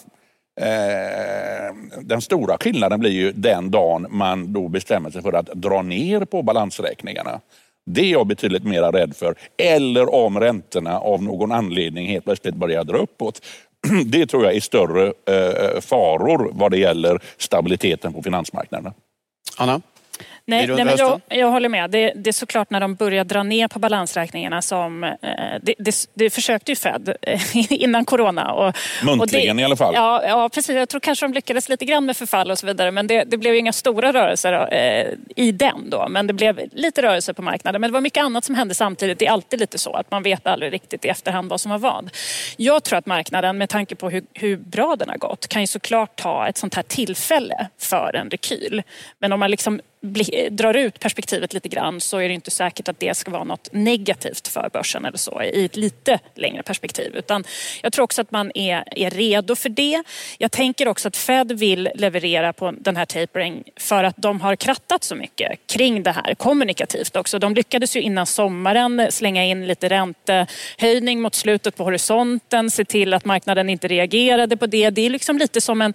eh, 0.62 1.76
den 2.02 2.22
stora 2.22 2.58
skillnaden 2.58 3.00
blir 3.00 3.12
ju 3.12 3.32
den 3.32 3.72
dagen 3.72 4.08
man 4.10 4.54
då 4.54 4.68
bestämmer 4.68 5.10
sig 5.10 5.22
för 5.22 5.34
att 5.34 5.46
dra 5.46 5.82
ner 5.82 6.26
på 6.26 6.44
balansräkningarna. 6.44 7.42
Det 7.90 8.02
är 8.02 8.12
jag 8.12 8.28
betydligt 8.28 8.64
mer 8.64 8.92
rädd 8.92 9.16
för. 9.16 9.36
Eller 9.58 10.14
om 10.14 10.40
räntorna 10.40 11.00
av 11.00 11.24
någon 11.24 11.52
anledning 11.52 12.08
helt 12.08 12.26
plötsligt 12.26 12.56
börjar 12.56 12.84
dra 12.84 12.98
uppåt. 12.98 13.42
det 14.06 14.25
tror 14.25 14.46
jag 14.46 14.56
är 14.56 14.60
större 14.60 15.13
eh, 15.27 15.36
eh, 15.36 15.82
faror 15.82 16.50
vad 16.53 16.72
det 16.72 16.77
gäller 16.77 17.22
stabiliteten 17.38 18.13
på 18.13 18.24
finansmarknaderna. 18.24 18.94
Anna? 19.58 19.82
Nej, 20.50 20.68
nej 20.68 20.86
men 20.86 20.98
jag, 20.98 21.22
jag, 21.27 21.51
håller 21.51 21.70
med. 21.70 21.89
Det, 21.89 22.13
det, 22.16 22.30
är 22.30 22.32
såklart 22.32 22.70
när 22.70 22.80
de 22.80 22.96
börjar 22.96 23.24
dra 23.24 23.44
ner 23.44 23.68
på 23.68 23.80
balansräkningarna 23.80 24.62
som... 24.62 25.04
Eh, 25.04 25.10
det, 25.62 25.74
det, 25.77 25.96
det, 26.13 26.30
försökte 26.30 26.72
ju 26.72 26.75
Fed 26.75 27.16
eh, 27.22 27.42
innan 27.70 28.06
corona. 28.06 28.54
Och, 28.54 28.75
Muntligen 29.04 29.58
och 29.58 29.62
i 29.62 29.63
alla 29.63 29.75
fall. 29.75 29.94
Ja, 29.96 30.24
ja, 30.27 30.50
precis. 30.50 30.75
Jag 30.75 30.89
tror 30.89 31.01
kanske 31.01 31.25
de 31.25 31.34
lyckades 31.34 31.70
lite 31.70 31.86
grann 31.86 32.06
med 32.06 32.18
förfall 32.18 32.51
och 32.51 32.60
så 32.60 32.66
vidare. 32.66 32.92
Men 32.92 33.08
det, 33.08 33.38
blev 33.38 33.56
inga 33.56 33.74
stora 33.74 34.13
rörelser 34.13 34.74
eh, 34.74 35.08
i 35.36 35.51
den 35.51 35.89
då. 35.89 36.08
Men 36.10 36.27
det 36.27 36.34
blev 36.34 36.62
lite 36.72 37.01
rörelser 37.01 37.34
på 37.34 37.42
marknaden. 37.42 37.82
Men 37.82 37.89
det 37.89 37.94
var 37.94 38.01
mycket 38.01 38.24
annat 38.24 38.46
som 38.46 38.56
hände 38.56 38.75
samtidigt. 38.75 39.20
Det 39.20 39.27
är 39.27 39.32
alltid 39.32 39.60
lite 39.60 39.77
så 39.77 39.94
att 39.94 40.12
man 40.12 40.24
vet 40.24 40.48
aldrig 40.48 40.74
riktigt 40.74 41.06
i 41.06 41.08
efterhand 41.08 41.50
vad 41.50 41.62
som 41.62 41.72
var 41.72 41.77
vad. 41.80 42.10
Jag 42.58 42.84
tror 42.84 43.00
att 43.00 43.06
marknaden, 43.06 43.58
med 43.58 43.70
tanke 43.70 43.96
på 43.96 44.10
hur, 44.10 44.24
hur 44.34 44.58
bra 44.58 44.96
den 44.96 45.10
har 45.10 45.18
gått, 45.18 45.48
kan 45.48 45.62
ju 45.62 45.68
såklart 45.68 46.16
ta 46.16 46.48
ett 46.48 46.58
sånt 46.58 46.75
här 46.75 46.84
tillfälle 46.84 47.68
för 47.80 48.16
en 48.16 48.30
rekyl. 48.30 48.84
Men 49.20 49.34
om 49.34 49.39
man 49.39 49.51
liksom 49.51 49.82
drar 50.50 50.74
ut 50.74 51.00
perspektivet 51.00 51.54
lite 51.54 51.70
grann 51.70 52.02
så 52.02 52.18
är 52.18 52.28
det 52.28 52.34
inte 52.34 52.52
säkert 52.52 52.88
att 52.88 53.00
det 53.00 53.18
ska 53.18 53.32
vara 53.32 53.44
något 53.44 53.70
negativt 53.72 54.48
för 54.48 54.70
börsen 54.74 55.06
eller 55.06 55.18
så 55.18 55.42
i 55.44 55.66
ett 55.66 55.76
lite 55.76 56.20
längre 56.36 56.64
perspektiv. 56.64 57.16
Utan 57.16 57.44
jag 57.82 57.94
tror 57.94 58.04
också 58.04 58.22
att 58.22 58.32
man 58.32 58.52
är, 58.56 58.84
är 58.92 59.10
redo 59.10 59.56
för 59.56 59.70
det. 59.70 60.04
Jag 60.38 60.52
tänker 60.52 60.88
också 60.88 61.08
att 61.08 61.18
Fed 61.18 61.52
vill 61.52 61.90
leverera 61.96 62.54
på 62.54 62.72
den 62.72 62.96
här 62.96 63.06
tapering 63.06 63.64
för 63.76 64.04
att 64.04 64.16
de 64.18 64.42
har 64.42 64.56
krattat 64.56 65.04
så 65.04 65.16
mycket 65.16 65.60
kring 65.68 66.04
det 66.04 66.12
här 66.12 66.36
kommunikativt 66.36 67.16
också. 67.16 67.40
De 67.40 67.54
lyckades 67.54 67.96
ju 67.96 68.02
innan 68.02 68.26
sommaren 68.26 69.08
slänga 69.10 69.46
in 69.46 69.68
lite 69.68 69.90
räntehöjning 69.90 71.22
mot 71.22 71.36
slutet 71.36 71.76
på 71.76 71.84
horisonten, 71.84 72.72
se 72.72 72.86
till 72.86 73.14
att 73.14 73.26
marknaden 73.26 73.70
inte 73.70 73.88
reagerade 73.88 74.58
på 74.58 74.66
det. 74.68 74.90
Det 74.90 75.06
är 75.06 75.10
liksom 75.10 75.38
lite 75.38 75.62
som 75.62 75.82
en, 75.82 75.94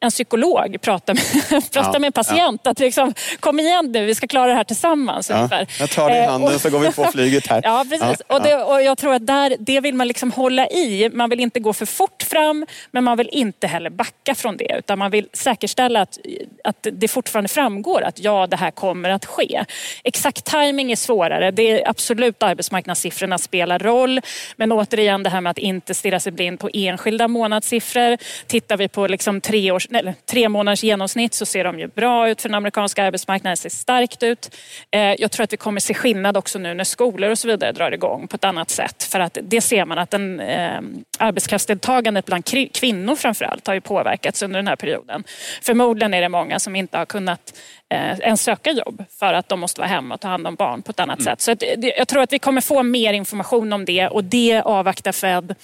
en 0.00 0.10
psykolog 0.10 0.80
pratar 0.80 1.14
med, 1.14 1.70
pratar 1.72 1.98
med 1.98 2.06
en 2.06 2.12
patient. 2.12 2.66
Att 2.66 2.78
liksom, 2.78 3.14
kom 3.52 3.60
igen 3.60 3.92
nu, 3.92 4.06
vi 4.06 4.14
ska 4.14 4.26
klara 4.26 4.46
det 4.46 4.54
här 4.54 4.64
tillsammans. 4.64 5.30
Ja, 5.30 5.48
jag 5.78 5.90
tar 5.90 6.08
dig 6.10 6.18
i 6.18 6.26
handen 6.26 6.48
eh, 6.48 6.54
och, 6.54 6.60
så 6.60 6.70
går 6.70 6.78
vi 6.78 6.92
på 6.92 7.04
flyget 7.04 7.46
här. 7.46 7.62
Ja, 7.64 7.84
precis. 7.90 8.22
Ja, 8.28 8.36
och, 8.36 8.42
det, 8.42 8.56
och 8.56 8.82
jag 8.82 8.98
tror 8.98 9.14
att 9.14 9.26
där, 9.26 9.56
det 9.58 9.80
vill 9.80 9.94
man 9.94 10.08
liksom 10.08 10.32
hålla 10.32 10.66
i. 10.66 11.10
Man 11.12 11.30
vill 11.30 11.40
inte 11.40 11.60
gå 11.60 11.72
för 11.72 11.86
fort 11.86 12.22
fram, 12.22 12.66
men 12.90 13.04
man 13.04 13.18
vill 13.18 13.28
inte 13.32 13.66
heller 13.66 13.90
backa 13.90 14.34
från 14.34 14.56
det. 14.56 14.76
Utan 14.78 14.98
man 14.98 15.10
vill 15.10 15.28
säkerställa 15.32 16.00
att, 16.00 16.18
att 16.64 16.86
det 16.92 17.08
fortfarande 17.08 17.48
framgår 17.48 18.02
att 18.02 18.18
ja, 18.18 18.46
det 18.46 18.56
här 18.56 18.70
kommer 18.70 19.10
att 19.10 19.26
ske. 19.26 19.64
Exakt 20.04 20.44
timing 20.44 20.92
är 20.92 20.96
svårare. 20.96 21.50
Det 21.50 21.70
är 21.70 21.88
absolut 21.88 22.42
arbetsmarknadssiffrorna 22.42 23.38
spelar 23.38 23.78
roll. 23.78 24.20
Men 24.56 24.72
återigen 24.72 25.22
det 25.22 25.30
här 25.30 25.40
med 25.40 25.50
att 25.50 25.58
inte 25.58 25.94
stirra 25.94 26.20
sig 26.20 26.32
blind 26.32 26.60
på 26.60 26.70
enskilda 26.72 27.28
månadssiffror. 27.28 28.18
Tittar 28.46 28.76
vi 28.76 28.88
på 28.88 29.06
liksom 29.06 29.40
tre, 29.40 29.70
års, 29.70 29.88
nej, 29.90 30.14
tre 30.26 30.48
månaders 30.48 30.82
genomsnitt 30.82 31.34
så 31.34 31.46
ser 31.46 31.64
de 31.64 31.78
ju 31.78 31.86
bra 31.86 32.28
ut 32.28 32.42
för 32.42 32.48
den 32.48 32.56
amerikanska 32.56 33.04
arbetsmarknaden 33.04 33.56
ser 33.56 33.70
starkt 33.70 34.22
ut. 34.22 34.56
Eh, 34.90 35.00
jag 35.00 35.30
tror 35.30 35.44
att 35.44 35.52
vi 35.52 35.56
kommer 35.56 35.80
se 35.80 35.94
skillnad 35.94 36.36
också 36.36 36.58
nu 36.58 36.74
när 36.74 36.84
skolor 36.84 37.30
och 37.30 37.38
så 37.38 37.48
vidare 37.48 37.72
drar 37.72 37.92
igång 37.92 38.28
på 38.28 38.36
ett 38.36 38.44
annat 38.44 38.70
sätt. 38.70 39.02
För 39.02 39.20
att 39.20 39.38
det 39.42 39.60
ser 39.60 39.84
man 39.84 39.98
att 39.98 40.10
den, 40.10 40.40
eh, 40.40 40.80
arbetskraftsdeltagandet 41.18 42.26
bland 42.26 42.44
kvinnor 42.72 43.16
framförallt 43.16 43.66
har 43.66 43.74
ju 43.74 43.80
påverkats 43.80 44.42
under 44.42 44.58
den 44.58 44.68
här 44.68 44.76
perioden. 44.76 45.24
Förmodligen 45.62 46.14
är 46.14 46.20
det 46.20 46.28
många 46.28 46.51
som 46.60 46.76
inte 46.76 46.98
har 46.98 47.06
kunnat 47.06 47.54
eh, 47.94 48.18
ens 48.18 48.42
söka 48.42 48.70
jobb 48.70 49.04
för 49.18 49.34
att 49.34 49.48
de 49.48 49.60
måste 49.60 49.80
vara 49.80 49.88
hemma 49.88 50.14
och 50.14 50.20
ta 50.20 50.28
hand 50.28 50.46
om 50.46 50.54
barn 50.54 50.82
på 50.82 50.90
ett 50.90 51.00
annat 51.00 51.18
mm. 51.18 51.24
sätt. 51.24 51.40
Så 51.40 51.52
att, 51.52 51.62
jag 51.98 52.08
tror 52.08 52.22
att 52.22 52.32
vi 52.32 52.38
kommer 52.38 52.60
få 52.60 52.82
mer 52.82 53.12
information 53.12 53.72
om 53.72 53.84
det 53.84 54.08
och 54.08 54.24
det 54.24 54.60
avvaktar 54.60 55.12
Fed 55.12 55.54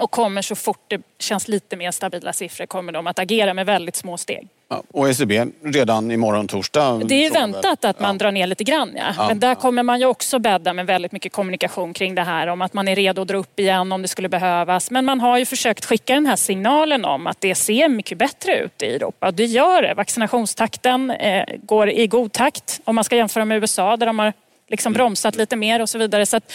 och 0.00 0.10
kommer 0.10 0.42
så 0.42 0.54
fort 0.54 0.84
det 0.88 1.02
känns 1.18 1.48
lite 1.48 1.76
mer 1.76 1.90
stabila 1.90 2.32
siffror 2.32 2.66
kommer 2.66 2.92
de 2.92 3.06
att 3.06 3.18
agera 3.18 3.54
med 3.54 3.66
väldigt 3.66 3.96
små 3.96 4.16
steg. 4.16 4.48
Ja, 4.68 4.82
och 4.92 5.08
ECB 5.08 5.46
redan 5.62 6.10
imorgon 6.10 6.48
torsdag? 6.48 7.00
Det 7.04 7.26
är 7.26 7.30
väntat 7.30 7.84
att 7.84 8.00
man 8.00 8.14
ja. 8.14 8.18
drar 8.18 8.32
ner 8.32 8.46
lite 8.46 8.64
grann. 8.64 8.92
Ja. 8.96 9.14
ja. 9.16 9.28
Men 9.28 9.40
där 9.40 9.54
kommer 9.54 9.82
man 9.82 10.00
ju 10.00 10.06
också 10.06 10.38
bädda 10.38 10.72
med 10.72 10.86
väldigt 10.86 11.12
mycket 11.12 11.32
kommunikation 11.32 11.92
kring 11.92 12.14
det 12.14 12.22
här 12.22 12.46
om 12.46 12.62
att 12.62 12.74
man 12.74 12.88
är 12.88 12.96
redo 12.96 13.22
att 13.22 13.28
dra 13.28 13.36
upp 13.36 13.60
igen 13.60 13.92
om 13.92 14.02
det 14.02 14.08
skulle 14.08 14.28
behövas. 14.28 14.90
Men 14.90 15.04
man 15.04 15.20
har 15.20 15.38
ju 15.38 15.44
försökt 15.44 15.84
skicka 15.84 16.14
den 16.14 16.26
här 16.26 16.36
signalen 16.36 17.04
om 17.04 17.26
att 17.26 17.40
det 17.40 17.54
ser 17.54 17.88
mycket 17.88 18.18
bättre 18.18 18.58
ut 18.58 18.82
i 18.82 18.86
Europa. 18.86 19.30
Det 19.30 19.44
gör 19.44 19.82
det. 19.82 19.94
Vaccinationstakten 19.94 21.10
eh, 21.10 21.44
går 21.62 21.90
i 21.90 22.06
god 22.06 22.32
takt 22.32 22.80
om 22.84 22.94
man 22.94 23.04
ska 23.04 23.16
jämföra 23.16 23.44
med 23.44 23.58
USA 23.58 23.96
där 23.96 24.06
de 24.06 24.18
har 24.18 24.32
liksom 24.70 24.92
bromsat 24.92 25.36
lite 25.36 25.56
mer 25.56 25.82
och 25.82 25.88
så 25.88 25.98
vidare. 25.98 26.26
Så 26.26 26.36
att, 26.36 26.52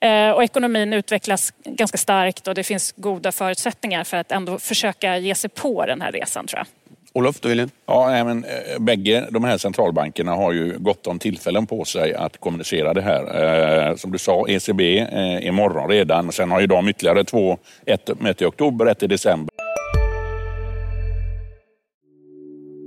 eh, 0.00 0.30
och 0.30 0.44
ekonomin 0.44 0.92
utvecklas 0.92 1.52
ganska 1.64 1.98
starkt 1.98 2.48
och 2.48 2.54
det 2.54 2.64
finns 2.64 2.94
goda 2.96 3.32
förutsättningar 3.32 4.04
för 4.04 4.16
att 4.16 4.32
ändå 4.32 4.58
försöka 4.58 5.18
ge 5.18 5.34
sig 5.34 5.50
på 5.50 5.86
den 5.86 6.00
här 6.00 6.12
resan 6.12 6.46
tror 6.46 6.58
jag. 6.58 6.66
Olof, 7.12 7.40
du 7.40 7.48
vill 7.48 7.60
in? 7.60 7.70
Ja, 7.86 8.08
nej, 8.08 8.24
men, 8.24 8.44
eh, 8.44 8.78
bägge 8.78 9.26
de 9.30 9.44
här 9.44 9.58
centralbankerna 9.58 10.34
har 10.34 10.52
ju 10.52 10.78
gott 10.78 11.06
om 11.06 11.18
tillfällen 11.18 11.66
på 11.66 11.84
sig 11.84 12.14
att 12.14 12.40
kommunicera 12.40 12.94
det 12.94 13.02
här. 13.02 13.88
Eh, 13.88 13.96
som 13.96 14.12
du 14.12 14.18
sa, 14.18 14.48
ECB 14.48 14.98
eh, 14.98 15.46
imorgon 15.46 15.88
redan. 15.90 16.32
Sen 16.32 16.50
har 16.50 16.60
ju 16.60 16.66
de 16.66 16.88
ytterligare 16.88 17.24
två, 17.24 17.58
ett 17.86 18.20
möte 18.20 18.44
i 18.44 18.46
oktober, 18.46 18.86
ett 18.86 19.02
i 19.02 19.06
december. 19.06 19.54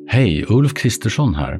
Hej, 0.07 0.45
Ulf 0.49 0.73
Kristersson 0.73 1.35
här. 1.35 1.59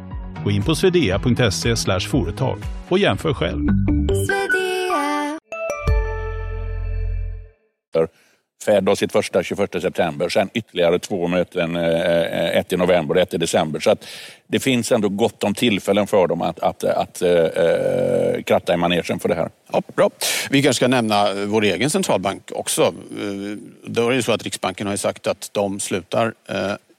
Gå 0.43 0.51
in 0.51 0.63
på 0.63 0.75
swedea.se 0.75 1.75
företag 1.99 2.57
och 2.89 2.99
jämför 2.99 3.33
själv. 3.33 3.67
Fed 8.65 8.87
har 8.87 8.95
sitt 8.95 9.11
första 9.11 9.43
21 9.43 9.81
september, 9.81 10.29
sen 10.29 10.49
ytterligare 10.53 10.99
två 10.99 11.27
möten, 11.27 11.75
eh, 11.75 12.57
ett 12.57 12.73
i 12.73 12.77
november 12.77 13.15
och 13.15 13.21
ett 13.21 13.33
i 13.33 13.37
december. 13.37 13.79
Så 13.79 13.91
att 13.91 14.07
det 14.47 14.59
finns 14.59 14.91
ändå 14.91 15.09
gott 15.09 15.43
om 15.43 15.53
tillfällen 15.53 16.07
för 16.07 16.27
dem 16.27 16.41
att, 16.41 16.59
att, 16.59 16.83
att 16.83 17.21
äh, 17.21 18.43
kratta 18.45 18.73
i 18.73 18.77
manegen 18.77 19.19
för 19.19 19.29
det 19.29 19.35
här. 19.35 19.49
Ja, 19.71 19.81
bra. 19.95 20.09
Vi 20.49 20.63
kanske 20.63 20.77
ska 20.77 20.87
nämna 20.87 21.33
vår 21.33 21.63
egen 21.63 21.89
centralbank 21.89 22.51
också. 22.55 22.93
Då 23.85 24.09
är 24.09 24.15
det 24.15 24.23
så 24.23 24.31
att 24.31 24.43
Riksbanken 24.43 24.87
har 24.87 24.95
sagt 24.95 25.27
att 25.27 25.49
de 25.53 25.79
slutar 25.79 26.33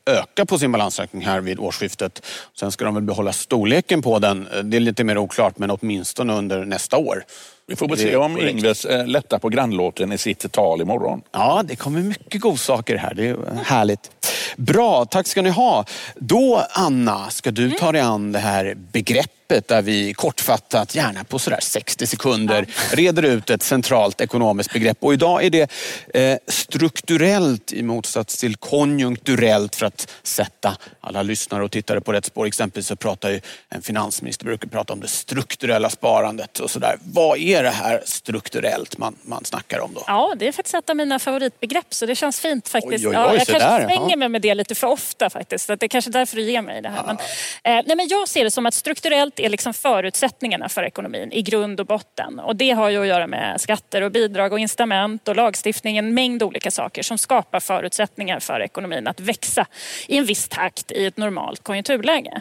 öka 0.07 0.47
på 0.47 0.59
sin 0.59 0.73
balansräkning 0.73 1.23
här 1.23 1.41
vid 1.41 1.59
årsskiftet. 1.59 2.27
Sen 2.55 2.73
ska 2.73 2.85
de 2.85 2.95
väl 2.95 3.03
behålla 3.03 3.33
storleken 3.33 4.03
på 4.03 4.19
den. 4.19 4.49
Det 4.63 4.77
är 4.77 4.81
lite 4.81 5.05
mer 5.05 5.19
oklart, 5.19 5.59
men 5.59 5.71
åtminstone 5.71 6.33
under 6.33 6.65
nästa 6.65 6.97
år. 6.97 7.25
Vi 7.73 7.77
får 7.77 7.89
väl 7.89 7.99
se 7.99 8.17
om 8.17 8.39
Ingves 8.39 8.85
eh, 8.85 9.07
lättar 9.07 9.39
på 9.39 9.49
grannlåten 9.49 10.13
i 10.13 10.19
sitt 10.19 10.53
tal 10.53 10.81
imorgon. 10.81 11.23
Ja, 11.33 11.63
det 11.65 11.77
kommer 11.77 12.01
mycket 12.01 12.41
godsaker 12.41 12.97
här. 12.97 13.15
Det 13.15 13.29
är 13.29 13.37
härligt. 13.65 14.11
Bra, 14.57 15.05
tack 15.05 15.27
ska 15.27 15.43
ni 15.43 15.51
ha. 15.51 15.85
Då, 16.17 16.67
Anna, 16.71 17.31
ska 17.31 17.51
du 17.51 17.71
ta 17.71 17.93
dig 17.93 18.01
an 18.01 18.33
det 18.33 18.39
här 18.39 18.75
begreppet 18.93 19.69
där 19.69 19.83
vi 19.83 20.15
kortfattat, 20.15 20.95
gärna 20.95 21.25
på 21.25 21.39
sådär 21.39 21.59
60 21.63 22.07
sekunder, 22.07 22.67
reder 22.93 23.23
ut 23.23 23.51
ett 23.51 23.63
centralt 23.63 24.21
ekonomiskt 24.21 24.73
begrepp. 24.73 24.99
Och 25.01 25.13
idag 25.13 25.45
är 25.45 25.51
det 25.51 25.71
eh, 26.15 26.39
strukturellt 26.47 27.73
i 27.73 27.83
motsats 27.83 28.37
till 28.37 28.57
konjunkturellt 28.57 29.77
för 29.77 29.87
att 29.87 30.09
sätta 30.23 30.77
alla 31.01 31.23
lyssnare 31.23 31.65
och 31.65 31.71
tittare 31.71 32.01
på 32.01 32.13
rätt 32.13 32.25
spår. 32.25 32.47
Exempelvis 32.47 32.87
så 32.87 32.97
pratar 32.97 33.31
ju 33.31 33.41
en 33.69 33.83
finansminister 33.83 34.45
brukar 34.45 34.69
prata 34.69 34.93
om 34.93 35.01
det 35.01 35.09
strukturella 35.09 35.91
sparandet 35.91 36.59
och 36.59 36.71
sådär. 36.71 36.97
Vad 37.05 37.39
är 37.39 37.62
det 37.63 37.71
här 37.71 38.03
strukturellt 38.05 38.99
man, 38.99 39.17
man 39.23 39.45
snackar 39.45 39.81
om 39.81 39.95
då? 39.95 40.05
Ja, 40.07 40.35
det 40.37 40.49
är 40.49 40.53
faktiskt 40.53 40.75
ett 40.75 40.91
av 40.91 40.97
mina 40.97 41.19
favoritbegrepp 41.19 41.95
så 41.95 42.07
det 42.07 42.15
känns 42.15 42.41
fint 42.41 42.69
faktiskt. 42.69 43.07
Oj, 43.07 43.09
oj, 43.09 43.17
oj, 43.17 43.23
ja, 43.23 43.35
jag 43.35 43.47
kanske 43.47 43.59
där, 43.59 43.85
svänger 43.85 44.11
ja. 44.11 44.17
mig 44.17 44.29
med 44.29 44.43
det 44.43 44.55
lite 44.55 44.75
för 44.75 44.87
ofta 44.87 45.31
faktiskt. 45.31 45.67
Så 45.67 45.75
det 45.75 45.87
är 45.87 45.89
kanske 45.89 46.11
därför 46.11 46.37
du 46.37 46.43
ger 46.43 46.63
mig 46.63 46.83
det 46.83 46.89
här. 46.89 47.03
Men, 47.07 47.17
eh, 47.17 47.85
nej, 47.87 47.97
men 47.97 48.09
jag 48.09 48.29
ser 48.29 48.45
det 48.45 48.51
som 48.51 48.67
att 48.67 48.75
strukturellt 48.75 49.41
är 49.41 49.49
liksom 49.49 49.75
förutsättningarna 49.75 50.69
för 50.69 50.83
ekonomin 50.83 51.33
i 51.33 51.43
grund 51.43 51.81
och 51.81 51.87
botten. 51.87 52.39
Och 52.39 52.57
det 52.57 52.71
har 52.71 52.89
ju 52.89 53.01
att 53.01 53.07
göra 53.07 53.27
med 53.27 53.61
skatter 53.61 54.03
och 54.03 54.13
bidrag 54.13 54.53
och 54.53 54.59
incitament 54.59 55.29
och 55.29 55.37
lagstiftning, 55.37 55.99
en 55.99 56.15
mängd 56.15 56.43
olika 56.43 56.71
saker 56.71 57.03
som 57.03 57.19
skapar 57.19 57.61
förutsättningar 57.61 58.41
för 58.41 58.61
ekonomin 58.61 59.07
att 59.07 59.21
växa 59.21 59.67
i 60.07 60.19
en 60.19 60.25
viss 60.25 60.49
takt 60.49 60.93
i 60.93 61.07
ett 61.07 61.17
normalt 61.17 61.63
konjunkturläge. 61.63 62.41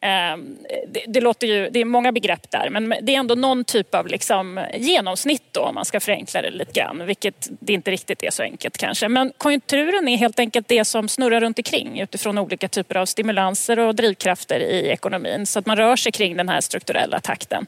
Eh, 0.00 0.36
det, 0.88 1.04
det, 1.06 1.20
låter 1.20 1.46
ju, 1.46 1.70
det 1.70 1.80
är 1.80 1.84
många 1.84 2.12
begrepp 2.12 2.50
där 2.50 2.70
men 2.70 2.94
det 3.02 3.14
är 3.14 3.18
ändå 3.18 3.34
någon 3.34 3.64
typ 3.64 3.94
av 3.94 4.06
liksom 4.06 4.61
genomsnitt 4.74 5.42
då 5.52 5.60
om 5.60 5.74
man 5.74 5.84
ska 5.84 6.00
förenkla 6.00 6.42
det 6.42 6.50
lite 6.50 6.72
grann, 6.72 7.06
vilket 7.06 7.48
det 7.60 7.72
inte 7.72 7.90
riktigt 7.90 8.22
är 8.22 8.30
så 8.30 8.42
enkelt 8.42 8.78
kanske. 8.78 9.08
Men 9.08 9.32
konjunkturen 9.38 10.08
är 10.08 10.16
helt 10.16 10.38
enkelt 10.38 10.68
det 10.68 10.84
som 10.84 11.08
snurrar 11.08 11.40
runt 11.40 11.58
omkring 11.58 12.00
utifrån 12.00 12.38
olika 12.38 12.68
typer 12.68 12.94
av 12.94 13.06
stimulanser 13.06 13.78
och 13.78 13.94
drivkrafter 13.94 14.60
i 14.60 14.88
ekonomin 14.88 15.46
så 15.46 15.58
att 15.58 15.66
man 15.66 15.76
rör 15.76 15.96
sig 15.96 16.12
kring 16.12 16.36
den 16.36 16.48
här 16.48 16.60
strukturella 16.60 17.20
takten. 17.20 17.66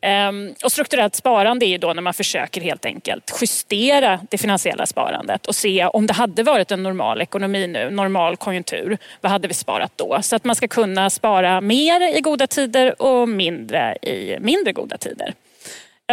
Ehm, 0.00 0.54
och 0.64 0.72
strukturellt 0.72 1.14
sparande 1.14 1.66
är 1.66 1.68
ju 1.68 1.78
då 1.78 1.92
när 1.92 2.02
man 2.02 2.14
försöker 2.14 2.60
helt 2.60 2.84
enkelt 2.84 3.38
justera 3.40 4.20
det 4.30 4.38
finansiella 4.38 4.86
sparandet 4.86 5.46
och 5.46 5.54
se 5.54 5.86
om 5.86 6.06
det 6.06 6.12
hade 6.12 6.42
varit 6.42 6.70
en 6.70 6.82
normal 6.82 7.22
ekonomi 7.22 7.66
nu, 7.66 7.90
normal 7.90 8.36
konjunktur, 8.36 8.98
vad 9.20 9.32
hade 9.32 9.48
vi 9.48 9.54
sparat 9.54 9.92
då? 9.96 10.18
Så 10.22 10.36
att 10.36 10.44
man 10.44 10.56
ska 10.56 10.68
kunna 10.68 11.10
spara 11.10 11.60
mer 11.60 12.16
i 12.16 12.20
goda 12.20 12.46
tider 12.46 13.02
och 13.02 13.28
mindre 13.28 13.96
i 14.02 14.36
mindre 14.40 14.72
goda 14.72 14.98
tider. 14.98 15.34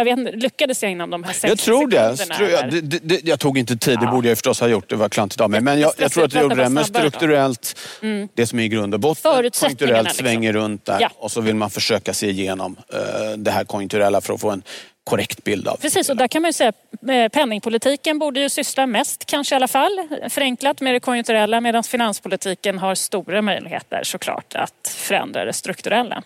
Jag 0.00 0.04
vet 0.04 0.18
inte, 0.18 0.32
lyckades 0.32 0.82
jag 0.82 0.92
inom 0.92 1.10
de 1.10 1.24
här 1.24 1.32
60 1.32 1.48
Jag 1.48 1.58
tror 1.58 1.88
det. 1.88 2.16
Jag, 2.50 2.84
det, 2.84 2.98
det, 3.02 3.24
jag 3.24 3.40
tog 3.40 3.58
inte 3.58 3.76
tid, 3.76 3.98
det 4.00 4.06
borde 4.06 4.28
jag 4.28 4.36
förstås 4.36 4.60
ha 4.60 4.68
gjort. 4.68 4.90
Det 4.90 4.96
var 4.96 5.08
klantigt 5.08 5.40
av 5.40 5.50
mig. 5.50 5.60
Men 5.60 5.80
jag, 5.80 5.92
jag 5.96 6.12
tror 6.12 6.24
att 6.24 6.30
du 6.30 6.40
gjorde 6.40 6.54
det. 6.54 6.68
Men 6.68 6.84
strukturellt, 6.84 7.78
mm. 8.02 8.28
det 8.34 8.46
som 8.46 8.58
är 8.58 8.62
i 8.62 8.68
grund 8.68 8.94
och 8.94 9.00
botten, 9.00 9.50
konjunkturellt 9.60 10.08
liksom. 10.08 10.24
svänger 10.24 10.52
runt 10.52 10.84
där. 10.84 11.00
Ja. 11.00 11.10
Och 11.16 11.30
så 11.30 11.40
vill 11.40 11.54
man 11.54 11.70
försöka 11.70 12.14
se 12.14 12.30
igenom 12.30 12.76
uh, 12.94 13.36
det 13.36 13.50
här 13.50 13.64
konjunkturella 13.64 14.20
för 14.20 14.34
att 14.34 14.40
få 14.40 14.50
en 14.50 14.62
korrekt 15.04 15.44
bild 15.44 15.68
av. 15.68 15.76
Precis, 15.76 16.08
och 16.08 16.16
där 16.16 16.28
kan 16.28 16.42
man 16.42 16.48
ju 16.48 16.52
säga 16.52 16.72
eh, 17.08 17.28
penningpolitiken 17.28 18.18
borde 18.18 18.40
ju 18.40 18.48
syssla 18.48 18.86
mest, 18.86 19.24
kanske 19.24 19.54
i 19.54 19.56
alla 19.56 19.68
fall, 19.68 20.08
förenklat 20.28 20.80
med 20.80 20.94
det 20.94 21.00
konjunkturella 21.00 21.60
medan 21.60 21.84
finanspolitiken 21.84 22.78
har 22.78 22.94
stora 22.94 23.42
möjligheter 23.42 24.00
såklart 24.04 24.54
att 24.54 24.94
förändra 24.96 25.44
det 25.44 25.52
strukturella. 25.52 26.22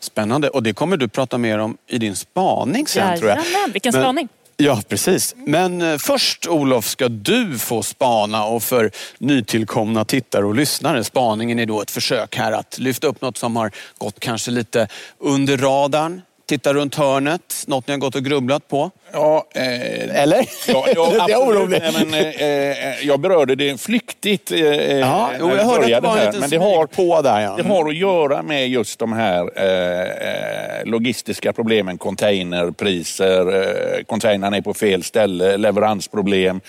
Spännande. 0.00 0.48
Och 0.48 0.62
det 0.62 0.72
kommer 0.72 0.96
du 0.96 1.08
prata 1.08 1.38
mer 1.38 1.58
om 1.58 1.76
i 1.88 1.98
din 1.98 2.16
spaning 2.16 2.86
sen 2.86 3.00
Jajamän, 3.00 3.18
tror 3.18 3.30
jag. 3.30 3.72
vilken 3.72 3.92
spaning. 3.92 4.28
Ja, 4.56 4.82
precis. 4.88 5.34
Men 5.46 5.82
eh, 5.82 5.98
först 5.98 6.46
Olof 6.46 6.86
ska 6.86 7.08
du 7.08 7.58
få 7.58 7.82
spana 7.82 8.44
och 8.44 8.62
för 8.62 8.90
nytillkomna 9.18 10.04
tittare 10.04 10.44
och 10.44 10.54
lyssnare. 10.54 11.04
Spaningen 11.04 11.58
är 11.58 11.66
då 11.66 11.82
ett 11.82 11.90
försök 11.90 12.36
här 12.36 12.52
att 12.52 12.78
lyfta 12.78 13.06
upp 13.06 13.20
något 13.20 13.36
som 13.36 13.56
har 13.56 13.70
gått 13.98 14.20
kanske 14.20 14.50
lite 14.50 14.88
under 15.18 15.56
radarn 15.58 16.22
Titta 16.46 16.74
runt 16.74 16.94
hörnet, 16.94 17.64
något 17.66 17.88
ni 17.88 17.92
har 17.92 17.98
gått 17.98 18.14
och 18.14 18.24
grubblat 18.24 18.68
på? 18.68 18.90
Ja, 19.12 19.46
eh, 19.54 20.22
Eller? 20.22 20.48
Ja, 20.68 20.86
ja, 20.94 21.26
jag 21.28 21.48
orolig. 21.48 21.82
Nej, 21.82 21.92
men, 22.04 22.14
eh, 22.14 22.88
eh, 22.88 23.06
jag 23.06 23.20
berörde 23.20 23.54
det 23.54 23.80
flyktigt 23.80 24.52
eh, 24.52 24.58
ja, 24.98 25.30
jo, 25.40 25.50
jag 25.56 25.64
hörde 25.64 25.96
att 25.96 26.02
det 26.02 26.24
liten 26.24 26.40
men 26.40 26.50
det 26.50 26.56
har, 26.56 26.86
på 26.86 27.22
där. 27.22 27.40
Ja. 27.40 27.54
Det 27.56 27.68
har 27.68 27.88
att 27.88 27.96
göra 27.96 28.42
med 28.42 28.68
just 28.68 28.98
de 28.98 29.12
här 29.12 29.50
eh, 29.56 30.00
eh 30.00 30.84
logistiska 30.84 31.52
problemen. 31.52 31.98
Containerpriser, 31.98 33.62
eh, 33.62 34.04
containrarna 34.04 34.56
är 34.56 34.60
på 34.60 34.74
fel 34.74 35.02
ställe, 35.02 35.56
leveransproblem, 35.56 36.60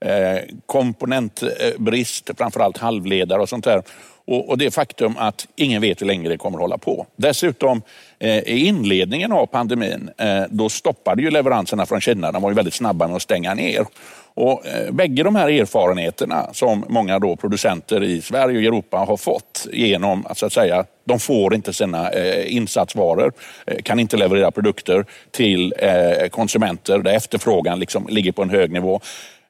eh, 0.00 0.38
komponentbrist, 0.66 2.30
framförallt 2.38 2.78
halvledare 2.78 3.42
och 3.42 3.48
sånt 3.48 3.64
där. 3.64 3.82
Och, 4.26 4.48
och 4.48 4.58
det 4.58 4.70
faktum 4.70 5.14
att 5.18 5.46
ingen 5.56 5.82
vet 5.82 6.00
hur 6.00 6.06
länge 6.06 6.28
det 6.28 6.36
kommer 6.36 6.58
att 6.58 6.62
hålla 6.62 6.78
på. 6.78 7.06
Dessutom 7.16 7.82
eh, 8.18 8.38
i 8.38 8.66
inledningen 8.66 9.32
av 9.32 9.46
pandemin, 9.46 10.10
eh, 10.18 10.42
då 10.50 10.68
stoppade 10.68 11.22
ju 11.22 11.30
leveranserna 11.30 11.86
från 11.86 12.00
Kina. 12.00 12.32
De 12.32 12.42
var 12.42 12.50
ju 12.50 12.54
väldigt 12.54 12.74
snabba 12.74 13.06
med 13.06 13.16
att 13.16 13.22
stänga 13.22 13.54
ner. 13.54 13.86
Och 14.34 14.66
eh, 14.66 14.90
bägge 14.90 15.22
de 15.22 15.36
här 15.36 15.48
erfarenheterna 15.48 16.48
som 16.52 16.84
många 16.88 17.18
då 17.18 17.36
producenter 17.36 18.02
i 18.02 18.20
Sverige 18.20 18.58
och 18.58 18.64
Europa 18.64 18.96
har 18.96 19.16
fått 19.16 19.66
genom 19.72 20.26
att, 20.26 20.38
så 20.38 20.46
att 20.46 20.52
säga, 20.52 20.84
de 21.04 21.18
får 21.20 21.54
inte 21.54 21.72
sina 21.72 22.10
eh, 22.10 22.56
insatsvaror, 22.56 23.32
eh, 23.66 23.82
kan 23.82 24.00
inte 24.00 24.16
leverera 24.16 24.50
produkter 24.50 25.04
till 25.30 25.74
eh, 25.78 26.28
konsumenter 26.28 26.98
där 26.98 27.12
efterfrågan 27.12 27.80
liksom 27.80 28.06
ligger 28.10 28.32
på 28.32 28.42
en 28.42 28.50
hög 28.50 28.72
nivå. 28.72 29.00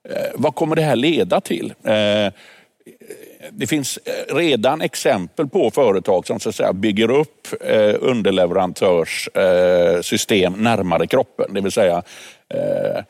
Eh, 0.08 0.16
vad 0.34 0.54
kommer 0.54 0.76
det 0.76 0.82
här 0.82 0.96
leda 0.96 1.40
till? 1.40 1.74
Eh, 1.84 2.32
det 3.52 3.66
finns 3.66 3.98
eh, 4.04 4.34
redan 4.34 4.80
exempel 4.80 5.48
på 5.48 5.70
företag 5.70 6.26
som 6.26 6.40
så 6.40 6.48
att 6.48 6.54
säga, 6.54 6.72
bygger 6.72 7.10
upp 7.10 7.48
eh, 7.60 7.94
underleverantörssystem 8.00 10.52
närmare 10.52 11.06
kroppen. 11.06 11.54
Det 11.54 11.60
vill 11.60 11.72
säga 11.72 12.02
eh, 12.48 13.02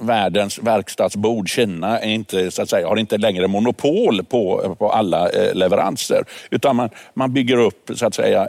världens 0.00 0.58
verkstadsbord, 0.58 1.48
Kina, 1.48 1.98
är 1.98 2.10
inte, 2.10 2.50
så 2.50 2.62
att 2.62 2.70
säga, 2.70 2.88
har 2.88 2.96
inte 2.96 3.18
längre 3.18 3.48
monopol 3.48 4.24
på, 4.24 4.76
på 4.78 4.90
alla 4.90 5.30
eh, 5.30 5.54
leveranser. 5.54 6.24
Utan 6.50 6.76
man, 6.76 6.90
man 7.14 7.32
bygger 7.32 7.56
upp, 7.56 7.90
så 7.94 8.06
att 8.06 8.14
säga, 8.14 8.48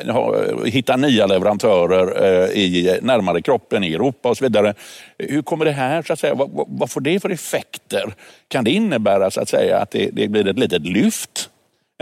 hittar 0.66 0.98
nya 0.98 1.28
leverantörer 1.28 2.24
eh, 2.24 2.50
i, 2.50 3.00
närmare 3.02 3.42
kroppen 3.42 3.84
i 3.84 3.94
Europa 3.94 4.30
och 4.30 4.38
så 4.38 4.46
vidare. 4.46 4.74
Hur 5.18 5.42
kommer 5.42 5.66
det 5.66 5.72
här, 5.72 6.02
så 6.02 6.14
att 6.14 6.20
säga, 6.20 6.36
vad, 6.36 6.66
vad 6.68 6.92
får 6.92 7.02
det 7.02 7.20
för 7.20 7.30
effekter? 7.30 8.14
Kan 8.48 8.64
det 8.64 8.72
innebära 8.72 9.32
så 9.32 9.42
att 9.42 9.50
säga 9.50 9.78
att 9.80 9.92
det, 9.92 10.10
det 10.14 10.28
blir 10.28 10.48
ett 10.48 10.60
litet 10.60 10.82
lyft 10.82 11.50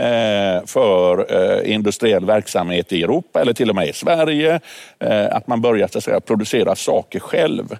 eh, 0.02 0.66
för 0.66 1.34
eh, 1.34 1.74
industriell 1.74 2.24
verksamhet 2.24 2.92
i 2.92 3.02
Europa 3.02 3.40
eller 3.40 3.52
till 3.52 3.70
och 3.70 3.76
med 3.76 3.88
i 3.88 3.92
Sverige. 3.92 4.60
Eh, 4.98 5.36
att 5.36 5.46
man 5.46 5.60
börjar 5.60 5.88
så 5.88 5.98
att 5.98 6.04
säga, 6.04 6.20
producera 6.20 6.74
saker 6.74 7.20
själv. 7.20 7.76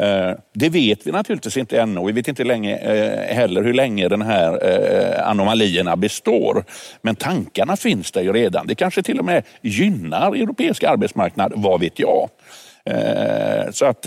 Eh, 0.00 0.32
det 0.52 0.68
vet 0.68 1.06
vi 1.06 1.12
naturligtvis 1.12 1.56
inte 1.56 1.80
ännu. 1.80 2.00
och 2.00 2.08
Vi 2.08 2.12
vet 2.12 2.28
inte 2.28 2.44
länge, 2.44 2.76
eh, 2.76 3.36
heller 3.36 3.62
hur 3.62 3.74
länge 3.74 4.08
den 4.08 4.22
här 4.22 4.66
eh, 4.66 5.28
anomalierna 5.28 5.96
består. 5.96 6.64
Men 7.02 7.16
tankarna 7.16 7.76
finns 7.76 8.12
där 8.12 8.22
ju 8.22 8.32
redan. 8.32 8.66
Det 8.66 8.74
kanske 8.74 9.02
till 9.02 9.18
och 9.18 9.24
med 9.24 9.42
gynnar 9.62 10.34
europeisk 10.34 10.84
arbetsmarknad, 10.84 11.52
vad 11.56 11.80
vet 11.80 11.98
jag. 11.98 12.28
Så 13.70 13.86
att 13.86 14.06